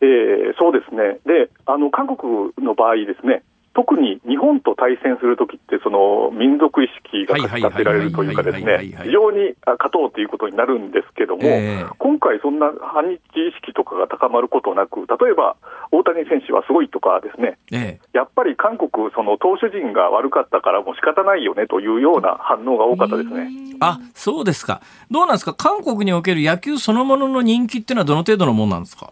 [0.02, 13.20] えー、そうですね、であの韓国の場合ですね、特に日本と対戦するときって、その民族意識がかき立てられるというか、ですね非常に勝とうということになるんですけども、えー、今回、そんな反日意
[13.62, 15.56] 識とかが高まることなく、例えば
[15.92, 23.50] 大谷選手はすごいとかですね、えー、やっぱり韓国、その投手陣が悪かったからもう仕方ないよねというような反応が多かったですね。
[23.72, 29.12] えー、あそうですか、どうなんですか、韓国における野球そのものの人気っていうのは、どの程度のものなんですか？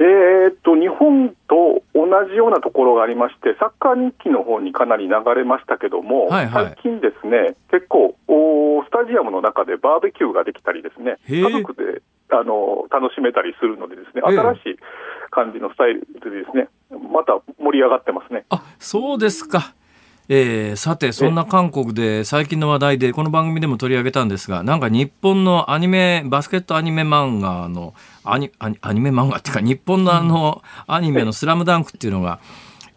[0.00, 14.78] えー、っと日本と同じようなところがありまして、サッカー日記の方にかなり流れましたけども、はいはい、最近ですね、結構お、スタジアムの中でバーベキューができたりですね、家族であの楽しめたりするので、ですね新しい
[15.30, 16.68] 感じのスタイルでですね、
[17.12, 18.44] また盛り上がってますね。
[18.50, 19.74] あそうですか。
[20.30, 27.94] えー、さてそんな韓国で最近の話題でこの番組でも取り上げたんですがなんか日本のアニメバスケットアニメ漫画の
[28.32, 32.38] アニアニメ漫画っていうか日本のあのアニメの「スラムダンクっていうのが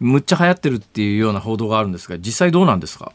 [0.00, 3.12] むっちゃ流行ってるっていうような報道があるんですが実際どうなんですか？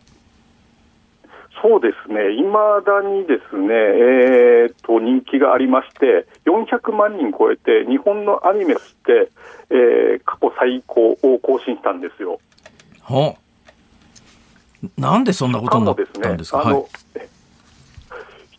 [1.61, 9.31] そうですね、いまだにですね、えーと、人気がありまして、400万人超えて、日本のアニメとして、
[9.71, 12.39] えー、過去最高を更新したんですよ。
[13.01, 16.59] はあなんでそんなことになったんですか？
[16.59, 16.85] はい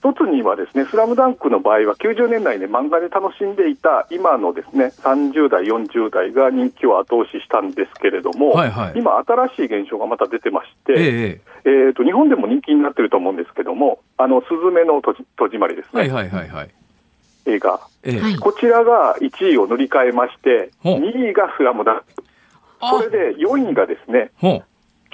[0.00, 15.14] 一つにはですね、スラムダンクの場合は90年代で漫画で楽しんでいた今のですね、30代、40代が人気を後押ししたんですけれども、はいはい、今新しい現象がまた出てまして、えええー、と日本でも人気になってると思うんですけども、あの、すずめの戸
[15.46, 16.02] 締まりですね。
[16.02, 16.70] はいはいはいはい。
[17.46, 22.04] 映画、ええ、こちらが1位を塗り替えまして、2位がスラムダンク。
[22.80, 24.30] それで4位がですね、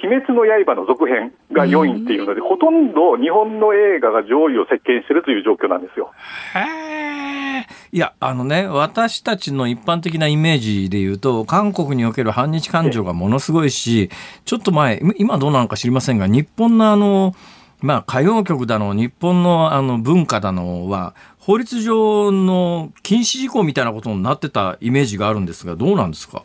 [0.03, 6.11] 鬼滅の刃の続編が4位っていうので、ほとんど日本の映画が上位を席巻してるという状況なんですよ。
[6.55, 14.09] へいや、あのね、私たちの一般的なイメージで言うと、韓国における反日感情がものすごいし、
[14.43, 17.33] ちょっと前、今どうなのか知りませんが、日本のあの、
[17.81, 26.43] まあ、歌謡曲だの、日本のあの文化だのは、法律上の禁止事項みたいなことになってたイメージがあるんですが、どうなんですか？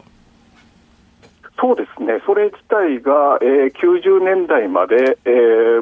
[1.60, 5.30] そうですね、それ自体が、えー、90年代まで、え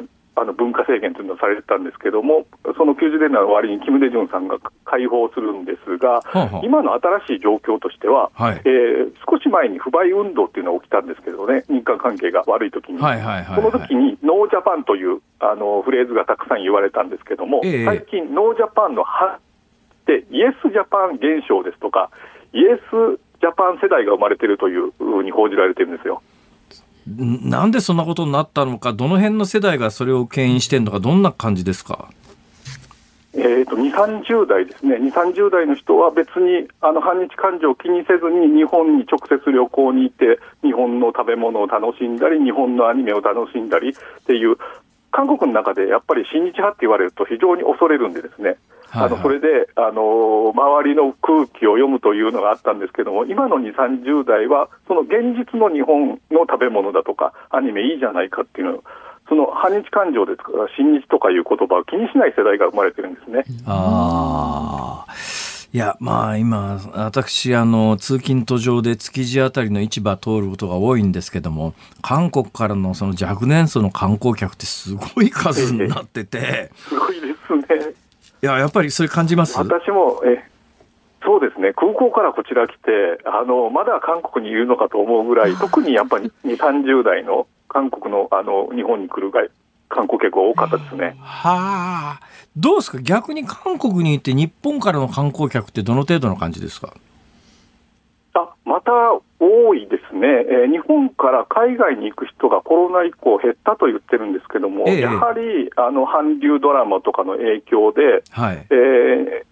[0.03, 22.09] ー、あの文化制限というのをされてたんですけども、その90年代の終わりにキム・デジョンさんが解放するんですが、はあはあ、今の新しい状況としては、はい、えー、少し前に不買運動っていうのが起きたんですけどね、日韓関係が悪いときに、はいはいはいはい、その時に No Japan というあのフレーズがたくさん言われたんですけども、えー、最近、 No Japan のはって Yes Japan 現象ですとか、
[22.53, 26.21] Yes Japan 世代が生まれているというふうに報じられてるんですよ。
[27.07, 32.09] なんでそんなことになったのか、どの辺の世代がそれを牽引しているのか、どんな感じですか？
[33.33, 43.93] えーと、2、30代ですね、2、30代の人は別にあの反日感情を気にせずに日本に直接旅行に行って、日本の食べ物を楽しんだり、日本のアニメを楽しんだりっ
[44.25, 44.57] ていう、
[45.11, 48.57] 韓国の中でやっぱり親日派って言われると非常に恐れるんでですね、
[48.91, 58.83] あのそれであの周りの空気を読むというのがあったんですけども、今の2、30代は、その現実の日本の食べ物だとか、アニメいいじゃないかっていうの
[59.27, 63.43] その反日感情ですから、親日とかいう言葉を気にしない世代が生まれてるんですね。
[63.67, 65.05] あ
[65.71, 77.93] いやまあ今私あの通勤途上で築地あたりの市場通ることが多いんですけども韓国からのその若年層の観光客ってすごい数になってて、 すごいですね
[78.41, 79.57] いややっぱりそれ感じます？
[79.57, 80.43] 私もえ
[81.23, 81.73] そうですね。
[81.73, 89.49] 空港からこちら来てあのまだ韓国にいるのかと思うぐらい 特にやっぱり2 3 0代の韓国のあの日本に来る外
[89.89, 91.15] 観光客が多かったですね。
[91.19, 92.19] はあ、
[92.55, 92.99] どうですか？
[93.01, 96.93] 逆に韓国に行って日本からの観光客ってどの程度の感じですか？
[98.33, 98.91] あまた
[99.39, 108.67] 多いですね、えー、日本から海外に行く人がコロナ以降減ったと言ってるんですけども、ええ、やはりあの韓流ドラマとかの影響で、はい。
[108.69, 109.45] え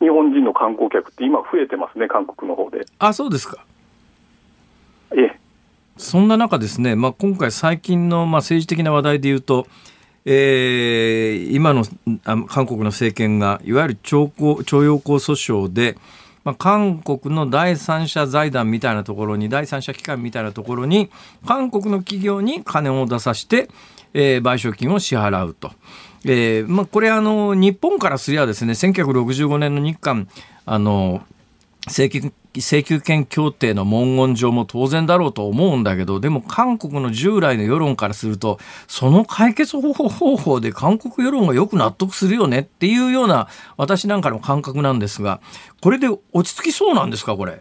[0.00, 2.86] ー、日本人の観光客って今増えてますね、韓国の方で。
[2.98, 3.64] あそうですか。
[5.12, 5.40] ええ。
[5.96, 9.66] そんな中ですね、まあ、今回最近のまあ政治的な話題でいうと、
[10.24, 11.84] えー、今の
[12.46, 15.96] 韓国の政権がいわゆる徴用工訴訟で、
[16.44, 21.10] まあ、韓国の第三者財団みたいなところに第三者機関みたいなところに
[21.46, 23.68] 韓国の企業に金を出させて、
[24.14, 25.72] えー、賠償金を支払うと。
[26.24, 30.28] えーまあ、これあの日本からすりゃですね1965年の日韓
[30.66, 31.22] あの
[31.90, 39.92] 請求請求権協定の文言上も当然だろうと思うんだけどでも韓国の従来の世論からするとその解決方
[40.36, 45.40] 法で韓国世論がよく納得するよねっていうような私なんかの感覚なんですが
[45.80, 47.60] これで落ち着きそうなんですかこれ？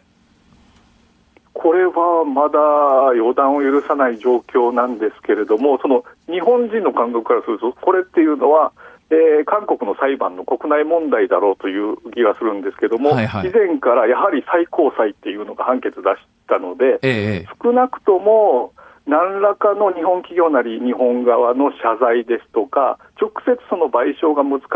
[1.54, 8.72] これはまだ予断を許さない状況なんですけれども、その日本人の感覚からすると、これっていうのは、
[9.12, 18.74] えー、韓国の裁判の国内問題だろうという気がするんですけども、はいはい、以前からやはり最高裁っていうのが判決出したので、ええ、少なくとも
[19.08, 24.68] 何らかの日本企業なり日本側の謝罪ですとか、直接その賠償が難し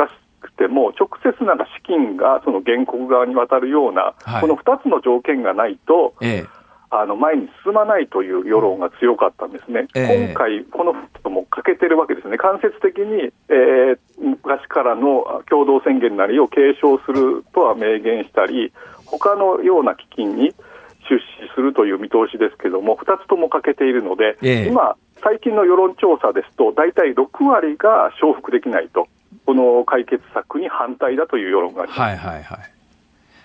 [0.42, 6.63] くても、直接なんか資金がその原告側に渡るような、はい、この2つの条件がないと、ええ
[7.02, 18.72] あの前に進まないという世論が強かったんですね、えー、今回、このことも欠けてるわけですね、間接的に、えー、昔からの共同宣言なりを継承するとは明言したり、
[19.06, 20.54] 他のような基金に
[21.10, 29.08] 出資するという見通しですけれども、2つとも欠けているので、えー、今、最近の世論調査ですと、大体6割が承服できないと、
[29.46, 32.02] この解決策に反対だという世論があります。
[32.02, 32.73] はいはいはい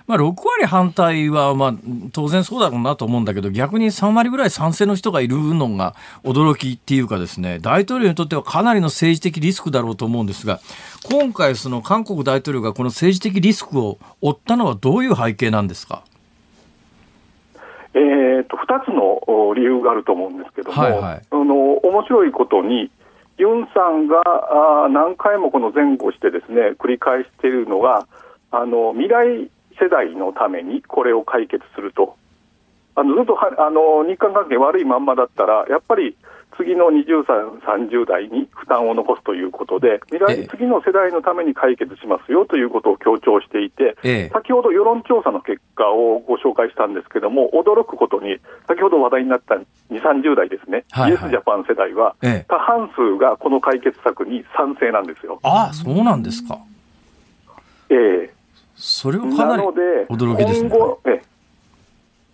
[0.08, 1.74] まあ、6割反対はまあ
[2.12, 5.94] 当然そうだろうなと思うんだけど逆に3割ぐらい賛成の人がいるのが
[6.24, 10.60] 驚きっていうかですね大統領にとってはかなりの政治的リスクだろうと思うんですが
[11.12, 16.02] 今回その韓国大統領がこの政治的リスクを負ったのはどういう背景なんですか？
[17.94, 22.90] えーと、2つの理由があると思うんですけども、はいはい、あの面白いことに
[23.36, 24.22] ユンさんが
[24.84, 28.06] あ何回もこの前後してですね繰り返しているのが
[28.50, 29.50] あの未来
[29.80, 32.16] 世代のためにこれを解決すると、
[32.94, 36.16] あのずっとはあの日韓関係悪いまんまだったら、やっぱり
[36.58, 49.62] 次の20歳、30代に負担を残すということで、未来、次の世代のために解決しますよということを強調していて、ええ、先ほど世論調査の結果をご紹介したんですけども、驚くことに、先ほど話題になった2、
[50.02, 52.16] 30代ですね、はいはい、イエスジャパン世代は、
[52.48, 55.38] 過半数がこの解決策に賛成なんですよ。
[55.44, 56.58] ああ、そうなんですか。
[57.90, 57.94] え
[58.34, 58.37] え
[58.78, 59.62] それはかなり
[60.08, 60.70] 驚きですね。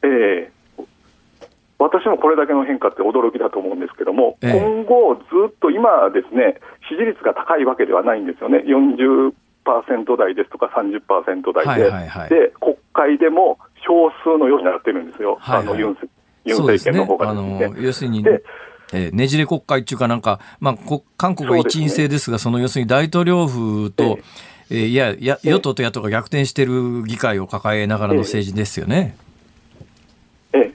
[0.02, 0.84] ええー、
[1.78, 9.32] 私もこれだけの変化って驚きだと思うんですけども、えー、今後、ずっと今ですね、支持率が高いわけではないんですよね、40%
[10.18, 15.98] 台ですとか30%台で、はいはいはい、で国会でも少数のようになってるんですよ、はいはい、あのユン
[16.44, 17.68] ユン政権の方がですね。
[17.68, 18.24] すね要するに
[18.92, 20.76] えー、ねじれ国会っていうかなんか、まあ、
[21.16, 29.16] 韓国は一員制ですがその要するに大統領府と、えーえー、いやや与党と野党が逆転している議会を抱えながらの政治ですよね。
[30.52, 30.74] ええ、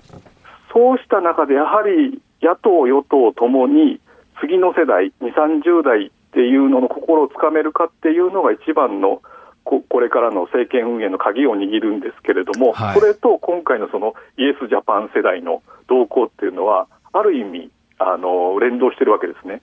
[0.73, 3.99] そうした中でやはり野党、与党ともに
[4.41, 9.21] 次の世代、2、30代っていうのの心をつかめるかっていうのが一番の
[9.63, 17.69] ここれからの政権運営の鍵を握るんですけれども、はい、それと今回のそのイエスジャパン世代の動向っていうのは、ある意味、
[17.99, 19.61] あの連動してるわけですね。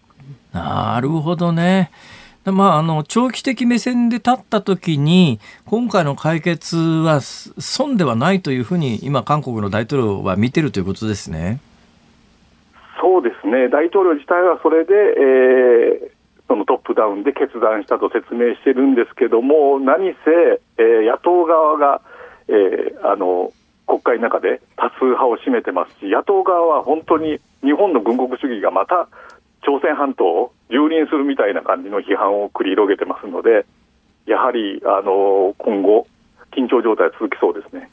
[0.52, 1.90] なるほどね。
[2.52, 11.60] まあ、あの長期的目線で立った時に今回の解決は損ではないというふうに今、韓国の大統領は見てるということですね。
[13.00, 16.10] そうですね大統領自体はそれで、えー、
[16.48, 22.00] そのトップダウンで決断したと説明してるんですけども何せ、えー、野党側が、
[22.48, 23.52] えー、あの
[23.86, 29.08] 国会の中で多数派を占めてますし野党側は本当に日本の軍国主義がまた
[29.66, 33.66] 朝鮮半島を蹂躙するみたいな感じの批判を繰り広げてますので、
[34.24, 36.06] やはりあの今後、
[36.56, 37.88] 緊張状態続きそうですね。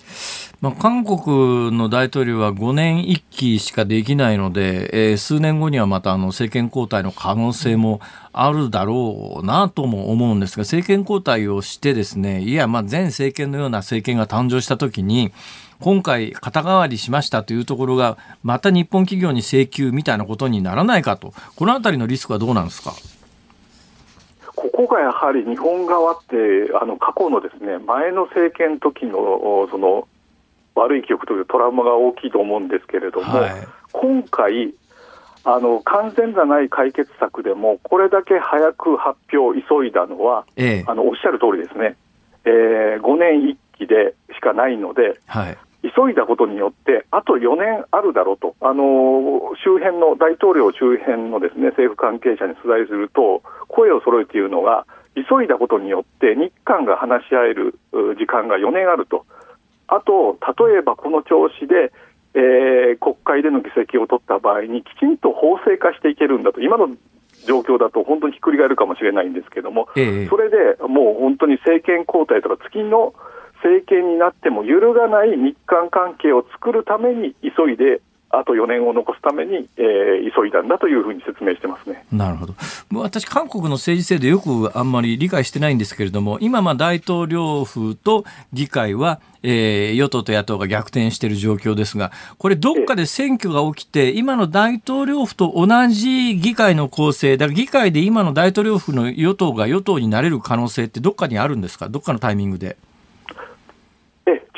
[0.62, 8.00] まあ、韓国の大統領は5年1期しかできないので、えー、数年後にはまたあの政権交代の可能性も
[8.32, 15.34] あるだろうなとも思うんですが、政権交代をしてですね、いや、まあ前政権のような政権が誕生したときに、
[15.80, 22.92] 今回肩代わりしましたというところが、また日本企業に請求みたいなことにならないかと、このあたりのリスクはどうなんですか？
[24.56, 26.36] ここがやはり日本側って、
[26.82, 30.08] あの過去のですね前の政権時のその
[30.76, 34.74] 悪い記憶というトラウマが大きいと思うんですけれども、はい、今回
[35.46, 41.98] あの、完全じゃない解決策でも、これだけ早く発表急いだのは、ええ、あのおっしゃる通りですね、
[42.46, 57.78] えー、5年1期でしかないので、はい、急いだことによって、あと4年あるだろうと、あの周辺の大統領周辺のですね政府関係者に取材すると、声を揃えているのが、急いだことによって、日韓が話し合える
[58.18, 59.26] 時間が4年あると。
[59.88, 61.92] あと、例えばこの調子で、
[62.34, 66.90] えー、国会での議席を取った場合に、きちんと法制化していけるんだと、今の
[67.46, 73.14] 状況だと本当にひっくり返るかもしれないんですけども、ええ、それでもう本当に政権交代とか、次の
[73.64, 78.02] 政権になっても揺るがない日韓関係を作るために、急いで
[78.36, 82.04] あと4年を残すために、えー、急いだんだというふうに説明してますね。
[82.12, 82.56] なるほど、
[82.92, 102.78] 私、韓国の政治制度、よくあんまり理解してないんですけれども、今、大統領府と議会は、えー、与党と野党が逆転している状況ですが、これ、どっかで選挙が起きて、今の大統領府と同じ議会の構成、だから議会で今の大統領府の与党が与党になれる可能性って、どっかにあるんですか、どっかのタイミングで。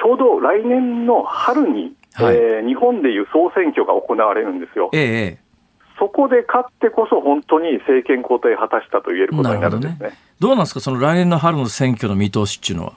[0.05, 4.89] えちょうど来年の春にはい、えー、日本でいう総選挙が行われるんですよ。
[4.93, 5.37] ええ、
[5.99, 10.17] そこで勝ってこそ本当に政権交代を果たしたと言えることになるんですね。
[10.39, 12.93] ど、ね,、うなんですか、その来年の春の選挙の見通しっていうのは？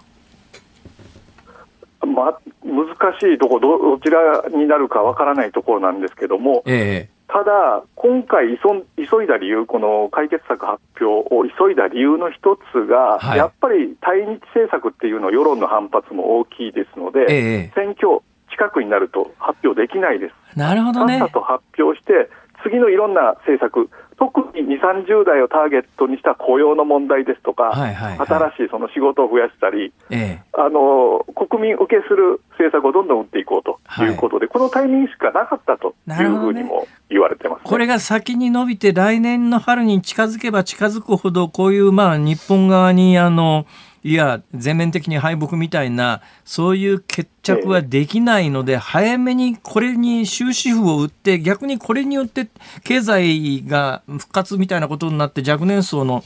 [2.07, 2.87] まあ、難
[3.19, 8.59] しいところ、どちらになるかわからないところなんですけども、ええ、ただ、今回
[8.97, 11.05] 急いだ理由、この解決策発表
[11.35, 20.59] を急いだ理由の一つが、はい、やっぱり対日政策っていうの、世論の反発も大きいですので、え、選挙近くになると発表できないです。
[20.59, 21.19] なるほどね。
[21.19, 22.31] さっさと発表して、
[22.63, 43.67] 次のいろんな政策、特に2、30代をターゲットにした雇用の問題ですとか、はいはいはい、新しいその仕事を増やしたり、ええ、あの、国民受けする政策をどんどん打っていこうということで、はい、このタイミングしかなかったというふうにも言われてます、ねね、これが先に伸びて、来年の春に近づけば近づくほど、こういう、まあ、日本側に、あの、
[44.05, 52.49] いや全面的に敗北みたいなそういう決着はできないので、早めにこれに終止符を打って逆にこれによって
[52.85, 56.23] 経済が復活みたいなことになって若年層の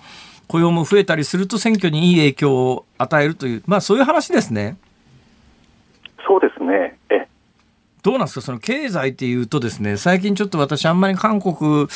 [0.49, 4.77] 雇用も増えたりすると選挙にいい影響を与えるという、まあ、そういう話ですね。
[6.27, 6.99] そうですね。
[7.11, 7.27] え。
[8.03, 8.41] どうなんですか？
[8.43, 11.87] その経済っていうとですね、最近ちょっと私あんまり韓国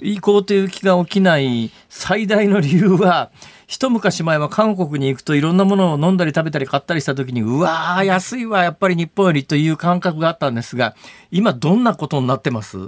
[0.00, 3.30] 行こうという気が起きない最大の理由は、
[3.66, 10.94] 一昔前は韓国に行くといろんなものを飲んだり食べたり買ったりした時にうわー安いわやっぱり日本よりという感覚があったんですが
[11.32, 12.78] 今どんなことになってます？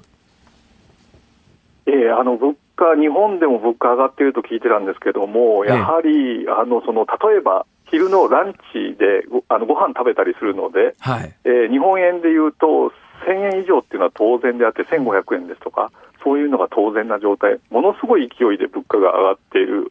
[1.86, 12.92] えー、あの物価日本でも物価上がっていると聞いてたんですけどもやはり、えー、あのその例えば昼のランチでごあのご飯食べたりするので、はい、えー、日本円でいうと
[13.26, 15.90] 1000円以上っていうのは当然であって1500円ですとか
[16.22, 17.58] そういうのが当然な状態。
[17.70, 19.90] ものすごい勢いで物価が上がっている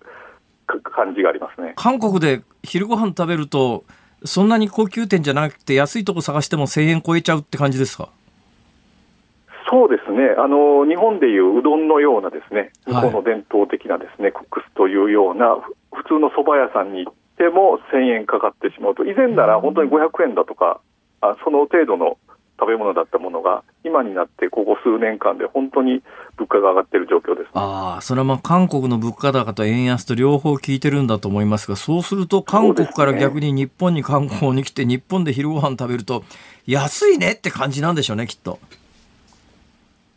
[0.68, 1.74] 感じがありますね。
[1.76, 3.86] 韓国で昼ご飯食べると
[4.26, 8.10] そんなに高級店じゃなくて安いとこ探しても1000円超えちゃうって感じですか？
[9.70, 10.30] そうですね。
[10.38, 15.58] あの日本でいううどんのようなですね向こうの伝統的なですね、はい、コックスというような
[15.92, 20.80] 普通の蕎麦屋さんに行っても1000円かかってしまうと以前なら本当に500円だとか
[21.22, 22.18] あその程度の
[22.60, 26.02] 食べ物だったものが今になってここ数年間で本当に
[26.38, 36.24] 物価が上がっている状況です、ね、ああそれはまあ韓国の物価高と円安と両方効いてるんだと思いますがそうすると韓国から逆に日本に観光に来て、日本で昼ご飯食べると
[36.66, 38.60] 安いねって感じなんでしょうねきっと。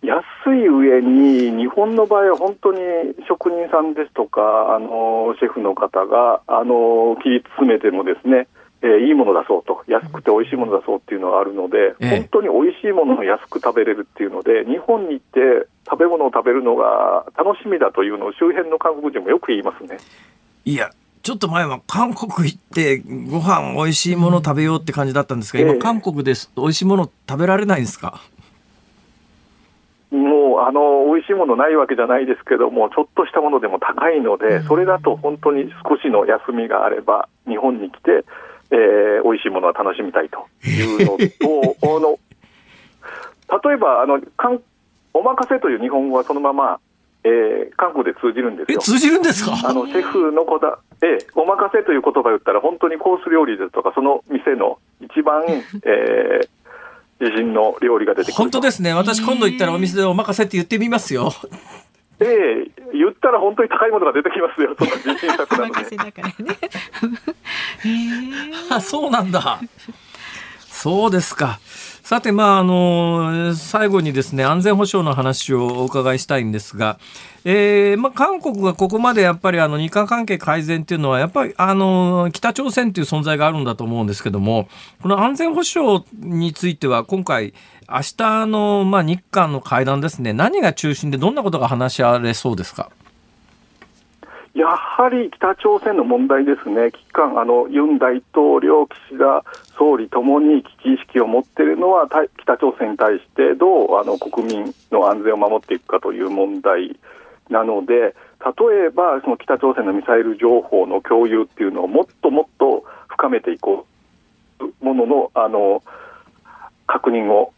[0.03, 0.25] 安
[0.55, 2.79] い上に、日本の場合は本当に
[3.29, 8.49] 職人さんですとか、あのシェフの方があの切り詰めてもですね、
[8.83, 19.99] えー、いいもの出そうと、安くて美味しいもの出そうっていうのがあるので、ええ、本当に美味しいものを安く食べれるっていうので、日本に行って食べ物を食べるのが楽しみだというのを周辺の韓国人もよく言いますね。
[20.65, 20.91] いや
[21.23, 28.23] ちょっと前は韓国行ってご飯美味しいもの食べようって感じだったんですが、今、韓国で美味しいもの食べられないんですか？
[30.11, 38.25] もうもあの美味しいものないわけじゃないですけども、ちょっとしたものでも高いので、それだと本当に少しの休みがあれば、日本に来て、
[38.73, 42.19] えー、美味しいものは楽しみたいというのと、 あの
[43.69, 44.61] 例えばあのかん、
[45.13, 46.79] おまかせという日本語はそのまま、
[47.25, 48.81] えー、韓国で通じるんですよ。
[48.81, 49.53] 通じるんですか？
[49.69, 55.43] あのシェフのこだ、えー、おまかせという言葉を言ったら、本当にコース料理ですとか、その店の一番、
[55.85, 58.35] えー、自信の料理が出てくる。
[58.35, 58.95] 本当ですね。
[58.95, 61.31] 私今度行ったらお店でおまかせって言ってみますよ。
[62.21, 64.75] ええ言ったら本当に高いものが出てきますよ。
[64.79, 65.97] その自信作なので。
[65.97, 66.35] だからね。
[68.71, 69.61] あ、そうなんだ。
[70.69, 71.61] そうですか。
[72.11, 76.99] さて、まあ、あの、最後にですね、安全保障の話をお伺いしたいんですが、
[77.45, 84.69] えー、まあ、韓国がここまでやっぱりあの日韓関係改善っていうのは、やっぱりあの、北朝鮮っていう存在があるんだと思うんですけども、
[85.03, 87.55] この安全保障については、今回、
[87.93, 92.91] 明日の、まあ、日韓の会談ですね、何が中心でどんなことが話し合われそうですか？
[94.55, 99.45] やはり北朝鮮の問題ですね、危機感、あのユン大統領、岸田
[99.77, 106.97] 総理ともに危機意識を持っているのは、北朝鮮に対してどうあの国民の安全を守っていくかという問題
[107.49, 113.87] なので、例えばその北朝鮮のミサイル情報の共有っていうのをもっともっと深めていこ
[114.61, 115.83] うもののあの
[116.87, 117.53] 確認を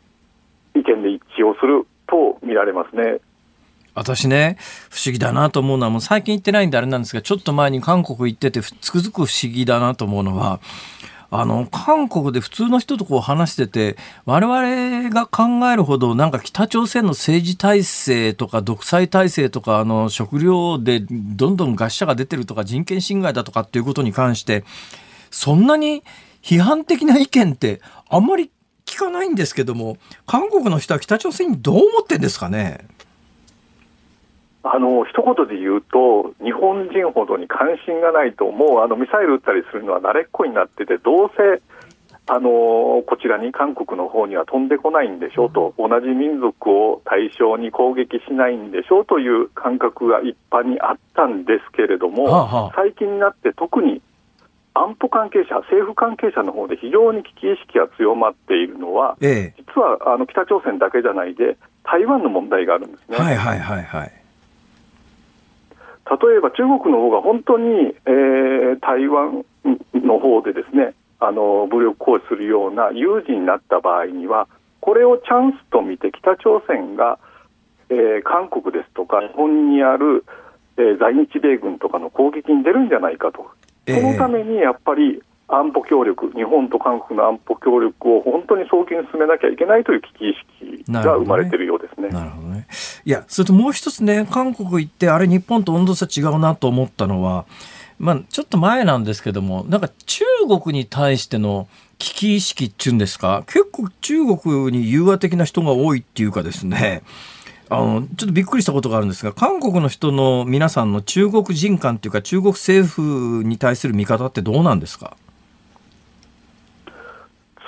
[0.74, 3.20] 意見で一致をすると見られますね。
[3.94, 4.56] 私ね、
[4.90, 10.60] 不思議だなと思うのは、もう最近行ってないんであれなんですが、ちょっと前に韓国行ってて、つくづく不思議だなと思うのは、
[11.30, 13.96] あの、韓国で普通の人とこう話してて、
[14.26, 24.64] 我々が考えるほど、なんか北朝鮮の政治体制とか独裁体制とか、あの、食料でどんどん餓死者が出てるとか、人権侵害だとかっていうことに関して、
[25.30, 26.02] そんなに
[26.42, 28.50] 批判的な意見ってあんまり
[28.92, 32.86] 聞かないんですけども、韓国の人は北朝鮮にどう思ってんですかね？
[34.64, 41.62] あの一言で言うと、日本人ほどに関心がないと、もうあのミサイル撃ったりするのは慣れっこになってて、どうせ
[42.28, 54.00] あのこちらに韓国の方には飛んでこないんでしょうと、同じ民族を対象に攻撃しないんでしょうという感覚が一般にあったんですけれども、最近になって特に
[54.74, 63.18] 安保関係者、政府関係者の方で非常に危機意識が強まっているのは、ええ、実はあの北朝鮮だけじゃないで、台湾の問題があるんですね。
[63.18, 64.12] はいはいはいはい。
[66.10, 69.44] 例えば中国の方が本当に、えー、台湾
[69.94, 74.48] の方でですねあの武力行使するような有事になった場合には
[74.80, 77.18] これをチャンスと見て北朝鮮が、
[77.88, 80.24] えー、韓国ですとか日本にある、
[80.76, 83.48] えー、在日米軍とかの攻撃に出るんじゃないかと、
[83.86, 90.34] そのためにやっぱり安保協力、日本と韓国の安保協力を本当に早期に進めなきゃいけないという危機意
[90.82, 92.08] 識が生まれているようですね。
[92.08, 92.66] なるほどね。
[93.04, 97.44] いや、それともう一つね、韓国行って、あれ、日本と温度差違うなと思ったのは、
[97.98, 101.68] まあ、ちょっと前なんですけども、なんか中国に対しての
[101.98, 107.02] 危機意識っていうんですか、結構中国に融和的な人が多いっていうかですね、
[107.72, 115.16] あのちょっとびっくりしたことがあるんですが韓国の人の皆さんの中国人感というか中国政府に対する見方ってどうなんですか？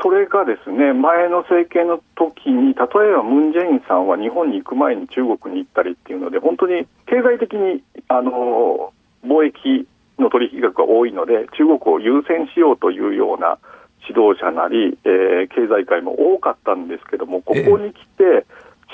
[0.03, 8.93] それがですね前の政権の時に例えばムン・ジェインさんは日本に行く前に中国に行ったりっていうので本当に経済的にあの
[9.25, 9.89] 貿易
[10.19, 13.59] の取引額が多いので中国を優先しようというような
[14.07, 18.45] 指導者なり、えー、経済界も多かったんですけどもここに来て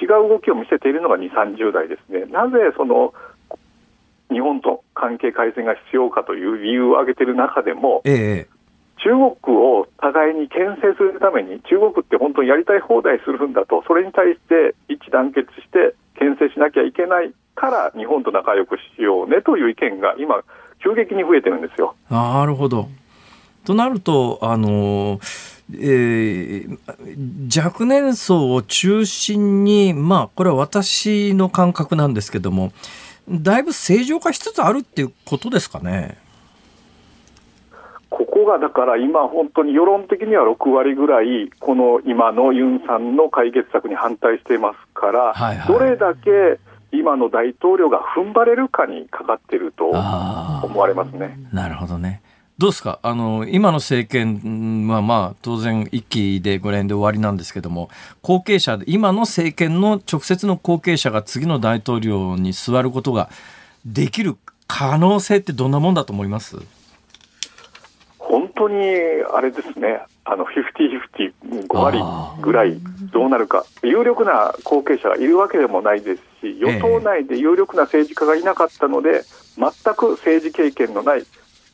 [0.00, 2.24] 違う動きを見せているのが2、30代ですね。
[2.26, 3.12] なぜその
[4.30, 8.48] 日本と関係改善が必要かという理由を挙げている中でも、ええ、
[9.02, 9.10] 中
[9.42, 20.42] 国を互いに牽制するために、中国って本当にやりたい放題するんだと、それに対して一致団結して牽制しなきゃいけないから日本と仲良くしようねという意見が今、
[20.82, 21.94] 急激に増えてるんですよ。
[22.08, 22.88] なるほど
[23.64, 25.18] となると、あの
[25.78, 32.72] えー、若年層を中心に、まあ、これは私の感覚なんですけども、
[33.28, 36.18] だいぶ正常化しつつあるっていうことですかね？
[38.08, 46.58] ここがだから今、本当に世論的には6割ぐらい、この今のユンさんの解決策に反対していますから、はいはい、どれだけ
[46.92, 51.38] 今の大統領が踏ん張れるかにかかっていると思われますね。
[51.52, 52.20] なるほどね。
[52.60, 52.98] どうですか？
[53.02, 57.88] あの今の政権はまあ当然一期で5年で終わりなんですけども
[58.20, 63.30] 後継者今の政権の直接の後継者が次の大統領に座ることが
[63.86, 64.36] できる
[64.66, 66.58] 可能性ってどんなもんだと思います？
[68.60, 68.76] 当に
[69.34, 71.98] あれですね、あのフィフティフィフティ5割
[72.42, 72.78] ぐらい
[73.10, 79.22] どうなるか、有力な後継者がいるわけでもないですし、与党内で有力な政治家がいなかったので、
[79.56, 81.24] 全く政治経験のない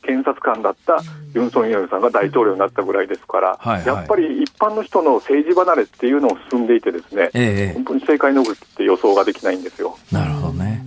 [0.07, 1.03] 検察官だった
[1.35, 9.97] ユン・ソン・ヨルさんが大統領になったぐらいですから、はいはい、やっぱり一般の人の政治離れっていうのを進んでいてですね、ええ、本当に政界の動きって予想ができないんですよ。
[10.11, 10.85] なるほどね。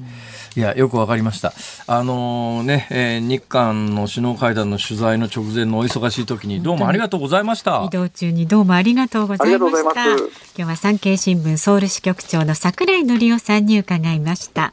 [0.57, 1.53] いやよくわかりました。
[1.87, 7.85] あのー、ね、えー、日韓の首脳会談の取材の直前のお忙しい時にどうもありがとうございました。
[7.85, 10.05] 移動中にどうもありがとうございました。
[10.16, 10.16] 今
[10.57, 14.73] 日は産経新聞ソウル支局長の櫻井則夫さんに伺いました。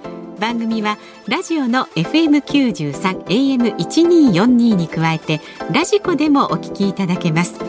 [0.41, 5.39] 番組はラジオの FM93 AM1242 に加えて
[5.71, 7.59] ラジコでもお聞きいただけます。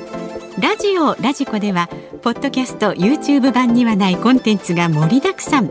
[0.58, 1.90] ラジオラジコでは
[2.22, 5.70] ポッドキャスト YouTube 版にはないコンテンツが盛りだくさん。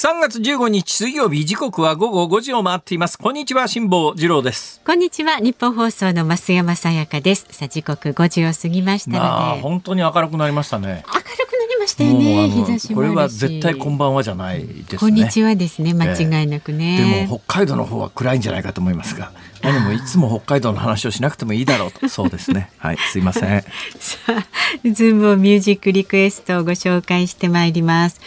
[0.00, 3.18] 3月15日水曜日時刻は午後5時を回っています。
[3.18, 4.80] こんにちは辛坊治郎です。
[4.82, 7.46] こんにちは日本放送の増山さやかです。
[7.50, 9.60] さあ時刻5時を過ぎましたので。
[9.60, 11.04] 本当に明るくなりましたね。
[11.06, 14.98] 明るくなりましたよね日差しこれは絶対こんばんはじゃないですね。
[15.00, 22.08] こんにちはですね間違いなくね、えー、でも北海道の方は暗いんじゃないかと思いますが でもいつも北海道の話をしなくてもいいだろうと。
[22.08, 22.70] そうですね。
[22.78, 23.60] はいすいません。
[23.98, 24.46] さあ
[24.82, 28.18] ズームをミュージックリクエストをご紹介してまいります。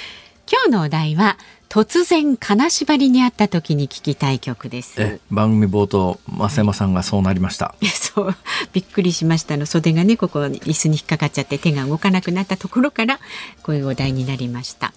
[0.52, 1.38] 今日のお題は
[1.74, 5.20] 突然金縛りにあった時に聞きたい曲です。
[5.32, 7.74] 番組冒頭増山さんがそうなりました。
[7.82, 8.36] そう
[8.74, 9.66] びっくりしましたの。
[9.66, 13.20] 袖がねここ椅子に引っかかっちゃって手が動かなくなったところから
[13.64, 14.94] こういうお題になりました。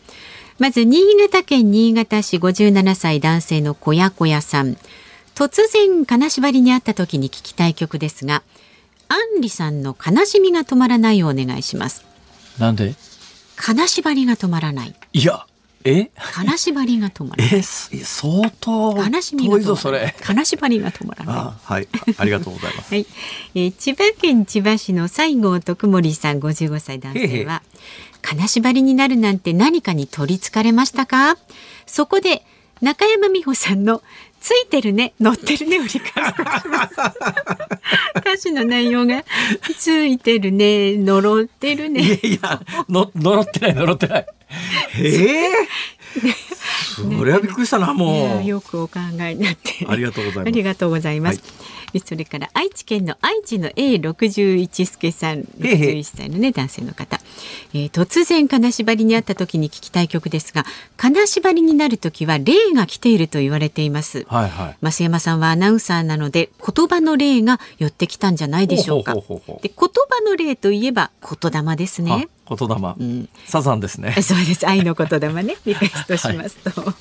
[0.59, 4.77] まず新潟県新潟市57歳男性の小屋小屋さん。
[5.35, 8.43] 突然金縛りにあった時に聞きたい曲ですが
[9.09, 12.05] アンリさんの悲しみが止まらないをお願いします。
[12.59, 12.95] なんで？
[13.57, 14.95] 金縛りが止まらない。
[15.15, 15.47] いや
[15.87, 16.11] え？
[16.33, 17.55] 金縛りが止まらない。
[17.55, 20.15] え相当悲しみが止まらない。
[20.21, 21.35] 金縛りが止まらない。
[21.63, 22.93] はい、ありがとうございます。
[22.93, 23.07] はい、
[23.55, 27.63] えー、千葉県千葉市の西郷徳森さん55歳男性は
[28.21, 31.37] 金縛りになるなんて何かに取り憑かれましたか？
[31.87, 32.43] そこで
[32.83, 34.03] 中山美穂さんの
[34.47, 35.13] ついてるね。
[35.19, 36.05] 乗ってるねを理解し
[36.69, 36.95] ます
[38.15, 39.25] 歌詞の内容が。
[39.77, 40.97] ついてるね。
[40.97, 42.01] 呪ってるね。
[42.01, 44.27] いやいやの呪ってない呪ってない。
[45.01, 45.96] ええー、
[46.97, 48.45] それはびっくりしたなもう。
[48.45, 49.87] よくお考えになって。
[49.87, 50.49] ありがとうございます。
[50.49, 51.45] ありがとうございます、は
[51.95, 52.01] い。
[52.01, 57.21] それから愛知県の愛知の A61 助さん61歳のね男性の方、
[57.75, 60.65] えー、突然金縛りにあった時に聞きたい曲ですが
[60.97, 69.15] 金縛りになる時は霊が来ていると言われています、はいはい、増山さんはアナウンサーなので言葉の霊が寄ってきたんじゃないでしょうか。
[69.15, 74.13] で言葉の霊といえば言霊ですね言霊、うん、サザンですね。
[74.23, 74.67] そうです。
[74.67, 75.57] 愛の言霊ね。
[75.67, 76.95] リクエストしますと、は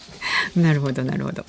[0.56, 1.46] い、なるほどなるほど。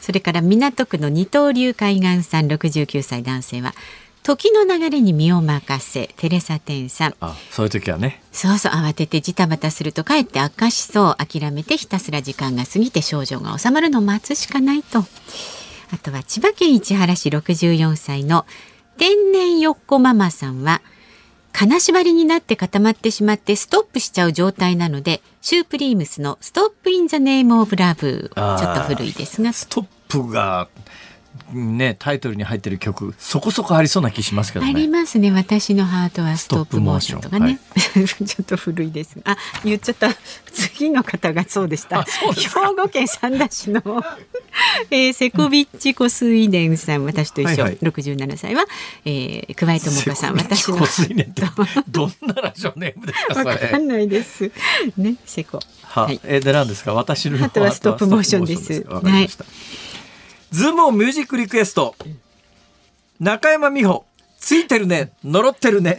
[0.00, 3.74] それから港区の二刀流海岸さん69歳男性は
[4.22, 7.14] 時の流れに身を任せテレサテンさん。
[7.20, 8.22] あそういう時はね。
[8.32, 15.04] そうそう慌ててジタバタするとかえって悪化しそう諦めてひたすら時間が過ぎて症状が治まるのを待つしかないと。
[15.92, 18.46] あとは千葉県市原市64歳の
[18.98, 20.82] 天然よっこママさんは
[21.52, 29.52] 金縛りになって固まってしまってストップしちゃう状態なのでシュープリームスの「ストップ・イン・ザ・ネーム・オブ・ラブ」ちょっと古いですが。
[29.52, 30.68] ストップが
[31.52, 35.32] ね、タイトルに入ってる曲そこそこありそうな気しますけど、ね、ありますね。
[35.32, 37.60] 私のハートはストップモーションとかね、
[37.94, 39.16] はい、 ちょっと古いです。
[39.24, 40.14] あ言っちゃった。
[40.52, 42.02] 次の方がそうでした。
[42.02, 43.82] 兵庫県三田市の、
[44.90, 48.64] えー、セコビッチコスイデンさん私と一緒、はいはい、67歳は、
[49.04, 50.36] えー、桑井智子さん。
[50.36, 50.78] 私の
[51.88, 54.50] どんなラジオネームですかわかんないです。
[54.96, 55.60] ねセコ。
[55.82, 56.94] は、はい、えー、で何ですか？
[56.94, 58.84] 私のハートはストップモーションです。
[58.88, 59.28] はい
[60.50, 61.94] ズームオンミュージックリクエスト。
[63.20, 64.04] 中山美穂
[64.38, 65.12] ついてるね。
[65.22, 65.98] 呪ってるね。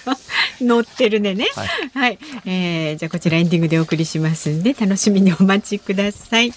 [0.62, 1.48] 乗ってるねね。
[1.54, 6.52] はい、はい、えー、じゃあこちらエンディングでお送りしますんで楽しみにお待ちください。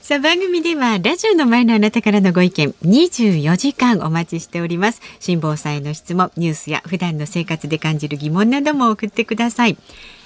[0.00, 5.00] さあ番組ではラジオの前のあなたからのご意見24時間お待ちしております。
[5.18, 9.78] 辛坊さんへの質問ニュースや普段の生活で感じる疑問なども送ってください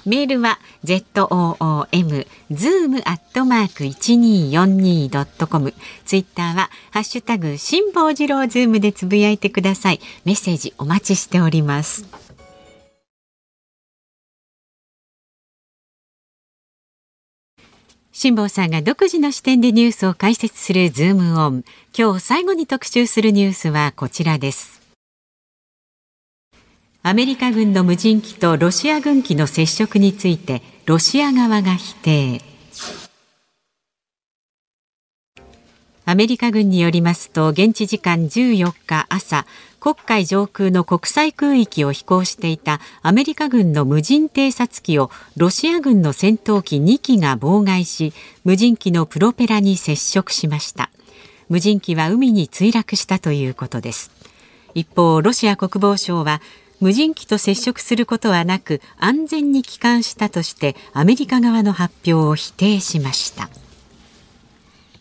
[0.04, 5.74] メールは z o o m zoom アットマーク一二四二ドットコム。
[6.04, 10.00] ツイッターはハッシュタグ辛坊治郎ズームでつぶやいてください。
[10.24, 12.06] メッセージお待ちしております。
[18.12, 21.64] 辛坊さんが独自の視点でニュースを解説するズームオン。
[21.96, 24.77] 今日最後に特集するニュースはこちらです。
[27.02, 32.42] アメリカ軍の無人機とロシア軍機の接触についてロシア側が否定。
[36.04, 39.46] アメリカ軍によりますと現地時間14日朝
[39.78, 50.90] 黒海上空の国際空域を飛行していたアメリカ軍の無人偵察機をロシア軍の戦闘機2機が妨害し無人機のプロペラに接触しました。
[51.48, 54.10] 無人機は海に墜落したということです。
[54.74, 56.40] 一方ロシア国防省は
[56.80, 63.48] 無人機と接触することはなく安全に帰還したとしてアメリカ側の発表を否定しました。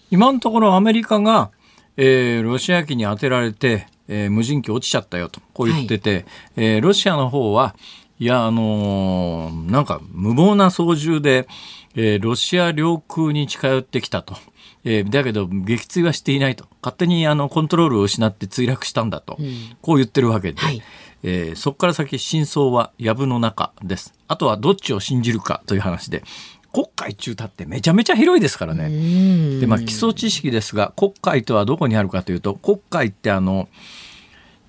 [0.10, 1.52] 今のところアメリカが、
[1.98, 6.26] えー、ロシア機に当てられて、えー、無人機落ちちゃったよとこう言ってて、はい、
[6.56, 7.76] えー、ロシアの方は
[8.20, 11.48] いやあのー、なんか無謀な操縦で、
[11.96, 14.36] えー、ロシア領空に近寄ってきたと。
[14.84, 16.66] えー、だけど撃墜はしていないと。
[16.82, 20.82] 勝手にあのコントロールを失って墜落したんだと、うん、こう言ってるわけで、はい、
[21.24, 24.14] えー、そこから先真相は藪の中です。
[24.28, 26.24] あとはどっちを信じるかという話で、
[26.74, 29.60] 国海中太ってめちゃめちゃ広いですからね。
[29.60, 33.68] で、まあ基礎知識ですが、国海とはどこにあるかというと、国海ってあの、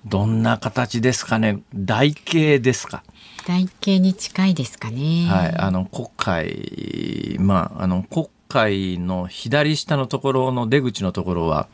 [0.05, 3.03] どんな形ですかね台形ですか
[3.45, 5.27] 台形に近いですかね。
[5.27, 11.67] はい、あの国海、まああの国海の左下のところの出口のところは。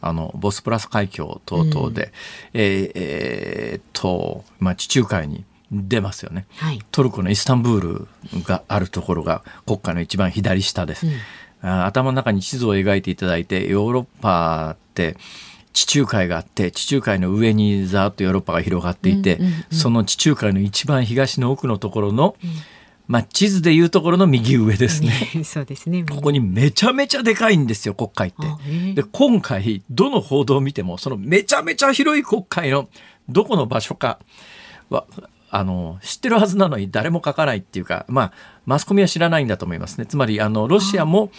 [0.00, 2.10] あのボスプラス海峡等々で、うん、
[2.54, 15.16] えー、えー、と、まあ、地中海に出ますよね、はい、トルコのイスタンブールがあるところが国家の一番左下です、うん、頭の中に地図を描いていただいてヨーロッパって
[15.72, 22.50] 地中海があって地中海の上にざっとヨーロッパが広がっていて、うんうんうん、その地中海の一番東の奥のところの、うん
[23.10, 25.12] まあ、地図でいうところの右上ですね。
[25.42, 26.04] そうですね。
[26.08, 28.92] ここにめちゃめちゃでかいんですよ、国会って。
[28.94, 32.88] で、今回、どの報道を見ても、そのめちゃめちゃ広い国会の
[33.28, 34.20] どこの場所か
[34.90, 35.06] は、
[35.50, 38.32] あの、知ってるはずなのに誰も書かないっていうか、まあ、
[38.64, 40.06] マスコミは知らないんだと思いますね。
[40.06, 41.32] つまり、あの、ロシアも、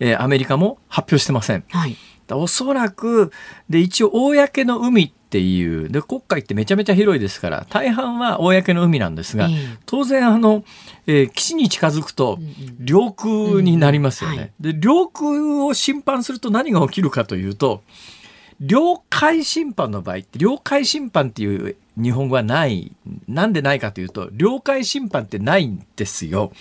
[0.00, 1.64] えー、アメリカも発表してません。
[1.70, 1.96] はい。
[2.32, 3.32] おそらく、
[3.70, 9.48] で、一応、公の海っていう、で、国海ってめちゃめちゃ広いですから、大半は公の海なんですが、
[9.84, 10.62] 当然、あの、
[11.08, 12.38] えー、基地に近づくと、
[12.78, 14.52] 領空になりますよね。
[14.60, 17.82] で、領空を侵犯すると何が起きるかというと、
[18.60, 22.92] 領海侵犯の場合って、領海侵犯っていう日本語はない。
[23.28, 26.52] なんでないかというと、領海侵犯ってないんですよ。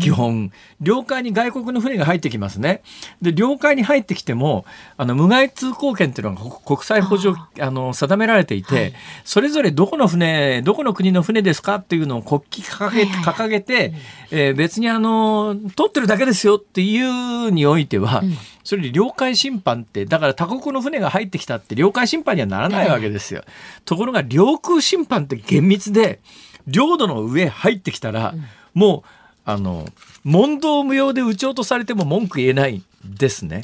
[0.00, 0.52] 基本。
[0.80, 2.82] 領海に外国の船が入ってきますね。
[3.20, 4.64] で、領海に入ってきても、
[4.96, 8.92] あの、無害通行権っていうのが国際法上、あの、定められていて、はい、
[9.24, 13.94] それぞれどこの船、どこの国の船ですかっていうのを国旗掲げて、掲げて、
[14.30, 18.36] えー、別にあの、取ってるだけですよっていうにおいては、うん
[18.70, 23.42] それに領海侵犯ってだから他国の船が入ってきたって領海侵犯にはならないわけですよ。
[23.84, 26.20] ところが領空侵犯って厳密で
[26.68, 28.32] 領土の上入ってきたら、
[28.72, 29.08] もう
[29.44, 29.88] あの
[30.22, 33.60] 問答無用で撃ち落とされても文句言えないですね。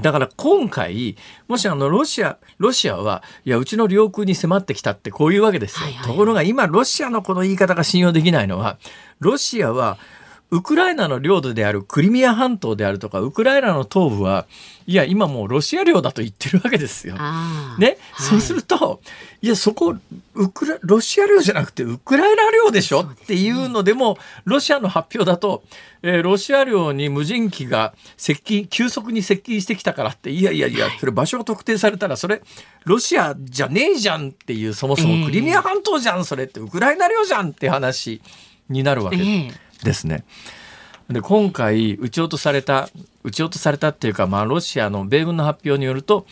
[0.00, 1.16] だから今回、
[1.46, 5.86] もしあのロシア、ロシアは、いや、うちの領空に迫ってきたってこういうわけですよ。
[5.86, 8.78] はいはい、ところが今、ロシアのこの言い方が信用できないのは、
[9.20, 9.96] ロシアは
[10.50, 14.46] ウクライナの領土であるクリミア半島であるとかウクライナの東部は
[14.86, 17.14] いや今もうロシア領だと言ってるわけですよ。
[17.14, 19.02] ね、はい、そうすると
[19.42, 19.94] いやそこ
[20.34, 25.62] ウクラロシア領じゃなくてウクライナ領でしょ、ね、っていうのでもロシアの発表だと、
[26.02, 32.40] えー、ロシア領に無人機が接近急速に接近してきたからっていやいやいやそれ場所が特定されたらそれ
[32.86, 38.22] ロシアじゃねえじゃんっていうそもそもクリミア半島じゃんそれってウクライナ領じゃんって話
[38.70, 39.16] になるわけ。
[39.18, 40.24] えーですね。
[41.10, 42.90] で今回撃ち落とされた
[43.24, 46.26] 撃ち落とされたっていうか、まあ、ロシアの米軍の発表によると、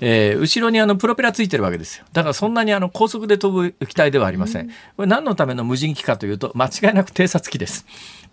[0.00, 2.04] えー、後ろにあのプロペラついてるわけですよ。
[2.12, 7.86] だからそんなにあの高速で飛ぶ機体ではありません、これ何のための無人機かというと間違いなく偵察機です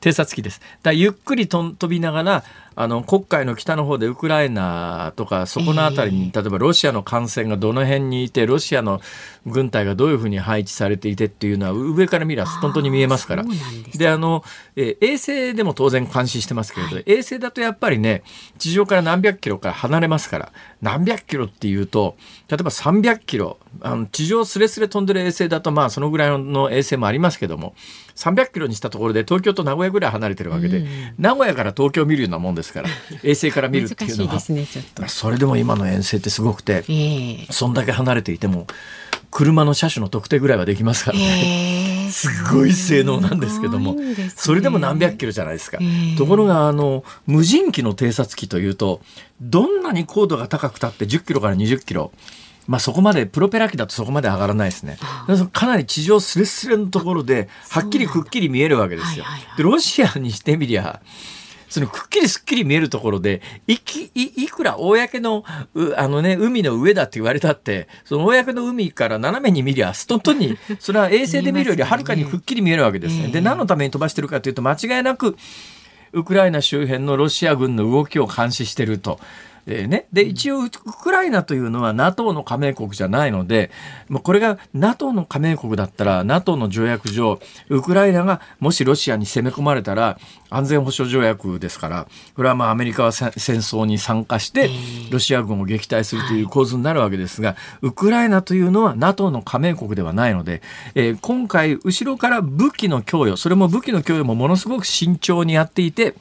[0.03, 0.59] 偵察機です。
[0.81, 2.43] だゆっくりと飛びながら
[2.75, 8.99] あの黒海の北の方でウクライナとかそこの辺りに、例えばロシアの艦船がどの辺にいてロシアの
[9.45, 13.45] 軍隊がどういうふうに配置されていてっていうのは上から見れば本当に見えますから。
[13.95, 14.43] であの、
[14.75, 18.23] え衛星でも当然監視してますけれど、はい、衛星だとやっぱりね
[18.57, 20.51] 地上から何百キロから離れますから
[20.81, 22.17] 何百キロっていうと
[22.49, 27.75] 例えば300キロあの地上すれすれ飛んでる衛星だとまあそのぐらいの衛星もありますけども
[28.15, 32.89] 300キロにしたところで東京と名古屋ぐらい離れてるわけで、うん、名古屋から東京を見るようなもんですから
[33.23, 34.67] 衛星から見るっていうのは、ね、
[35.07, 38.67] それでも今の遠征ってすごくて、えー、そんだけ離れていても
[39.33, 49.01] 車の車種の特定ぐらいはできますからね、えー、 すごい性能なんですけども、ね、それでも何百キロじゃないですか、えー、ところがあの無人機の偵察機というと
[49.41, 52.11] どんなに高度が高くたって10キロから20キロ
[52.67, 54.97] まあ、そこまでプロペラ機だとそこまで上がらないですね。
[55.51, 59.25] かなり地上すれすれのところではっきりくっきり見えるわけですよ。
[59.57, 61.01] でロシアにしてみりゃ
[61.73, 65.43] そのくっきりすっきり見えるところでいきいいくら公の
[65.97, 73.29] あの、ね、海の上だって言われたってその公の海から斜めに見りゃ本当に それは衛星で見るよりはるかにくっきり見えるわけですね。
[73.29, 75.35] で何のために飛ばしてるかというと間違いなく
[76.11, 79.19] ウクライナ周辺のロシア軍の動きを監視してると。
[79.65, 83.71] えーね、で一応ウクライナというのは NATO の加盟国じゃないので
[84.23, 87.39] これが NATO の加盟国だったら NATO の条約上
[87.69, 90.17] ウクライナがもしロシアに攻め込まれたら
[90.49, 94.69] 安全保障条約ですからこれはまあアメリカは戦争に参加して
[95.11, 100.61] ロシア軍を撃退するという構図になるわけですがウクライナというのは NATO の加盟国ではないので、
[100.95, 106.15] えー、今回後ろから武器の供与それも武器の供与もものすごく慎重にやっていて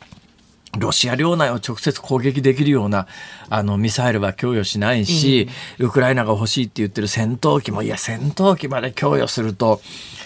[0.79, 3.07] ロシア領内を直接攻撃できるような
[3.51, 5.49] あのミサイルは供与しないし、
[5.79, 9.81] ウクライナが欲しいって言ってる戦闘機もいや戦闘機まで供与すると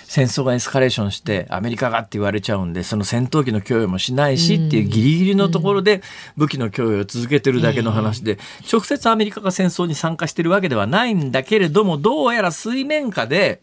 [0.09, 6.01] 戦争がエスカレーションしてアメリカがって言われちゃうんでその戦闘機の供与もしないしっていうギリギリのところで
[6.37, 8.39] 武器の供与を続けてるだけの話で
[8.73, 13.61] 直接アメリカが戦争に参加してるわけではないんだけれどもどうやら水面下で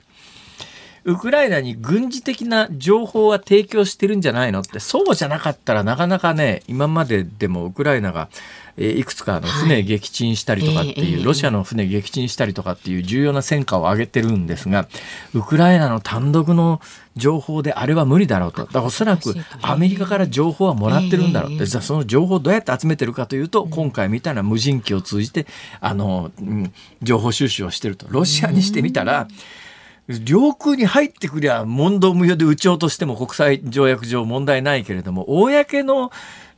[1.05, 4.61] ウクライナに軍事的な情報は提供してるんじゃないの？
[4.61, 8.29] ってそうじゃなかったらなかなかね今まででもウクライナが
[8.77, 14.87] えいくつかの船撃沈したりとかっていう、ロシアの船撃沈したりとかっていう重要な戦果を上げてるんですが
[15.35, 16.81] ウクライナの単独の
[17.15, 18.65] 情報であれは無理だろうと。
[18.65, 25.45] だからおそらくアメリカから情報はもらってるんだろうってじゃあその情報をどうやって集めてるかというと今回みたいな無人機を通じて
[25.79, 26.73] あの、うん、
[27.03, 28.07] 情報収集をしてると。
[28.09, 29.27] ロシアにしてみたら、
[30.07, 36.11] 領空に入ってくりゃ問答無用で撃ち落としても国際条約上問題ないけれども公の、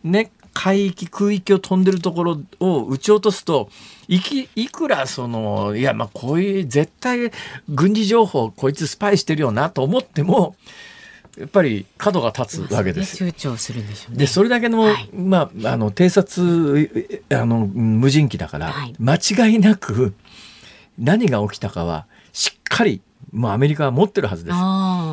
[0.04, 3.70] ね、海域空域を飛んでるところを撃ち落とすと
[4.08, 7.32] いきいくらそのいやまあこういう絶対
[7.70, 10.56] 軍事情報こいつスパイしてるよなと思っても
[11.38, 13.22] やっぱり角が立つわけです。
[13.26, 20.14] 躊躇するんでしょう、ね、でそれだけの、はい、まああの偵察あの無人機だから、はい、間違いなく
[20.98, 23.02] 何が起きたかはしっかり
[23.36, 24.58] もうアメリカは持ってるはずです。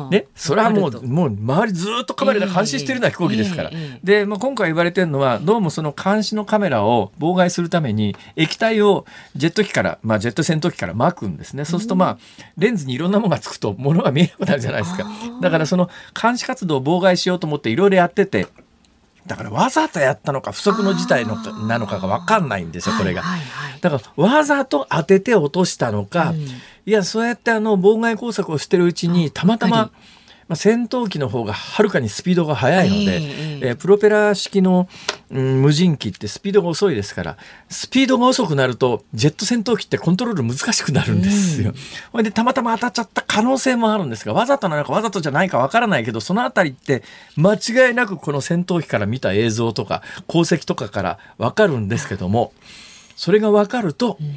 [0.09, 3.69] ね、それはもうもう周りずっとカメラで監視してるような飛行機ですから。
[3.71, 9.05] えーえー、で、まあ、今回言われてるのはどうもその監視のカメラを妨害するために液体を
[9.35, 11.65] ジェット機から、まあ、ジェット戦闘機から巻くんですね。
[11.65, 12.17] そうするとまあ
[12.57, 15.05] レンズにいろんなものがつくとものが見えなくなるじゃないですか。
[15.41, 18.47] だからその監視活動を妨害しようと思っていろいろやってて。
[19.25, 21.35] だからわざとやったのか不測の事態の
[21.67, 23.23] なのかが分かんないんですよこれが。
[23.81, 26.39] だからわざと当てて落としたのか、うん。
[26.85, 29.91] いやそうやってあの妨害工作をしてるうちにたまたま、
[30.47, 34.87] まあ、戦闘機の方がはるかにスピードが速いので、えー、えー、プロペラ式の、
[35.31, 37.37] うん、無人機ってスピードが遅いですから
[37.69, 41.73] スピードが遅くなるとジェット戦闘機ってコントロール難しくなるんですよ。
[42.11, 47.03] ほ、うん、でたまたま当たっちゃった可能性もあるんですがわざとなのかわざとじゃないかわからないけどその辺りって
[47.37, 52.53] 間違いなくこの戦闘機から見た映像とか航跡とかからわかるんですけども
[53.15, 54.35] それがわかると、うん、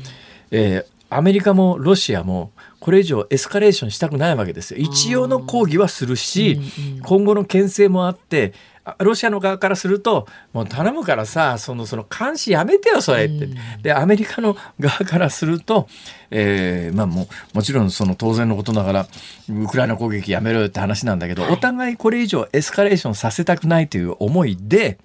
[0.50, 2.50] えーアメリカもロシアも
[2.86, 4.78] これ以上エスカレーションしたくないわけですよ。
[4.78, 6.60] 一応の抗議はするし、
[7.02, 8.52] 今後の牽制もあって
[8.98, 13.48] ロシアの側からするともう頼むからさそのその監視やめてよそれって。
[13.82, 15.88] でアメリカの側からすると、
[16.30, 19.06] えー、まあももちろんその当然のことながら
[19.50, 24.98] ウクライナ攻撃やめろよって話なんだけど、お互いこれ以上エスカレーションさせたくないという思いで。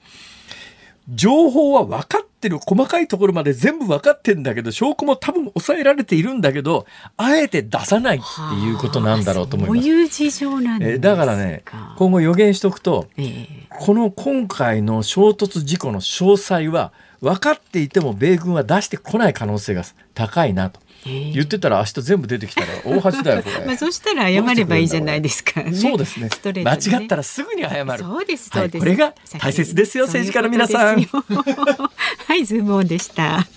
[1.13, 6.85] 情報は分かってる細かいところまで全部分かってんだけど証拠も多分抑えられているんだけど
[7.17, 9.81] あえて出さないっていうことなんだろうと思います。
[9.81, 11.63] そういう事情なんえだからね
[11.97, 13.45] 今後予言しておくと、えー、
[13.79, 19.83] この今回の衝突事故の詳細は分かっていても米軍は出してこない可能性が
[20.13, 20.79] 高いなと。
[21.05, 23.65] 言ってたら明日全部出てきたら大橋だよこれ。
[23.65, 26.29] まあそしたら謝ればいいじゃないですか、ね、そうですね。
[26.53, 27.97] ね間違ったらすぐに謝る。
[27.97, 31.01] そうですそうです、はい、これが大切ですよ政治家の皆さん。
[31.01, 33.47] はいズームオンでした。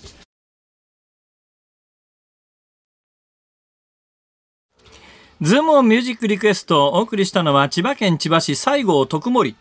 [5.41, 9.55] ズームオンミュージックリクエストをお送りしたのは千葉県千葉市西郷徳森。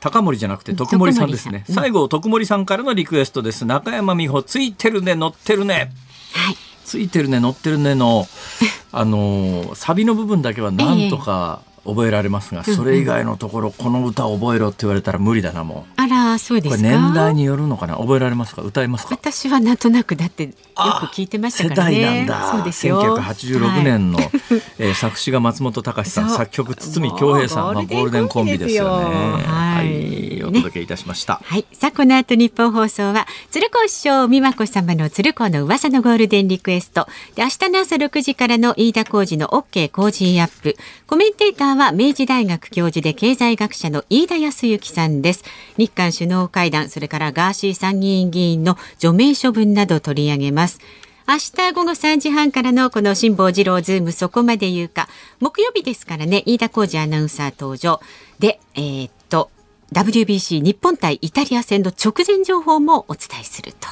[0.00, 1.64] 高森じゃなくて徳森さんですね。
[1.66, 3.64] 西郷徳森さんからのリクエストです。
[3.64, 5.90] 中山美穂ついてるね乗ってるね。
[6.34, 6.56] はい。
[6.84, 8.26] ついてるね乗ってるねの
[8.92, 16.00] あのサビの部分だけはなんとか、ええ覚えられますが、それ以外のところ、この歌覚えろって言われたら無理だなもう。
[16.00, 19.14] あら、そうです年代によるのかな、覚えられますか、歌いますか？
[19.14, 20.74] 私はなんとなくだってよく
[21.06, 21.96] 聞いてましたからね。
[21.96, 22.52] 世代なんだ。
[22.52, 23.16] そうですよ。
[23.18, 24.30] 1986年の、はい、
[24.78, 29.44] えー、作詞が松本隆さん、作曲堤恭平さん、まあゴールデンコンビですよね。
[29.44, 31.40] はい、お届けいたしました。
[31.44, 37.06] はい、さあこの後日本放送は鶴子師匠美和子様の鶴子の噂のゴールデンリクエスト。
[37.34, 40.76] で明日の朝6時からの飯田浩二の OK 工事アップ。
[41.06, 41.92] コメンテーターは。
[41.92, 45.44] 明治大学学教授で経済学者の飯田康之さんです。
[45.76, 50.80] 日韓首脳会談それからガーシー参議院議員の除名処分など取り上げます。
[51.26, 55.08] 明日午後3時半からのこの辛坊治郎ズームそこまで言うか。
[55.40, 58.00] 木曜日ですからね飯田浩司アナウンサー登場。
[58.38, 59.50] でえー、っと
[59.92, 63.88] WBC 日本対イタリア戦の直前情報もお伝えすると。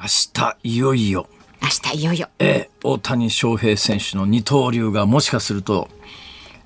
[0.00, 1.26] 明日いよいよ。
[1.62, 5.88] 明日いよいよ、ええ、大谷翔平選手の二刀流がもしかすると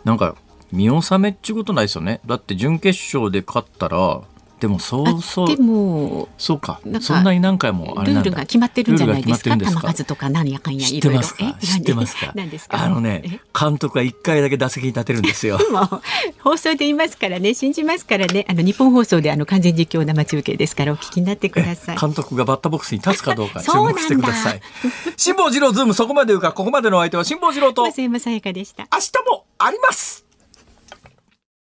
[0.06, 0.36] なんか
[0.70, 2.20] 見納めっちゅうことないですよね。
[2.26, 4.22] だって準決勝で勝ったら
[4.58, 6.80] でもそうそうでもそうか。
[7.00, 9.54] そんなに何回もルールが決まってるんじゃないですか？
[9.56, 11.20] 球数とか何やかんやいろいろ。
[11.22, 11.26] 知
[11.78, 12.32] ってますか？
[12.70, 15.58] あのね監督は一回だけ打席に立てるんですよ。
[16.42, 18.46] 放送で言いますからね信じますからね。
[18.48, 21.98] あの日本放送であの完全実況生中継ですからお聞きになってください。
[21.98, 24.60] 監督がバッターボックスに立つかどうか注目してください。
[25.18, 27.82] 辛坊治郎ズームそこまで言うかここまでのお相手は辛坊治郎と。
[27.84, 28.88] 松山さやかでした。
[28.92, 30.25] 明日もあります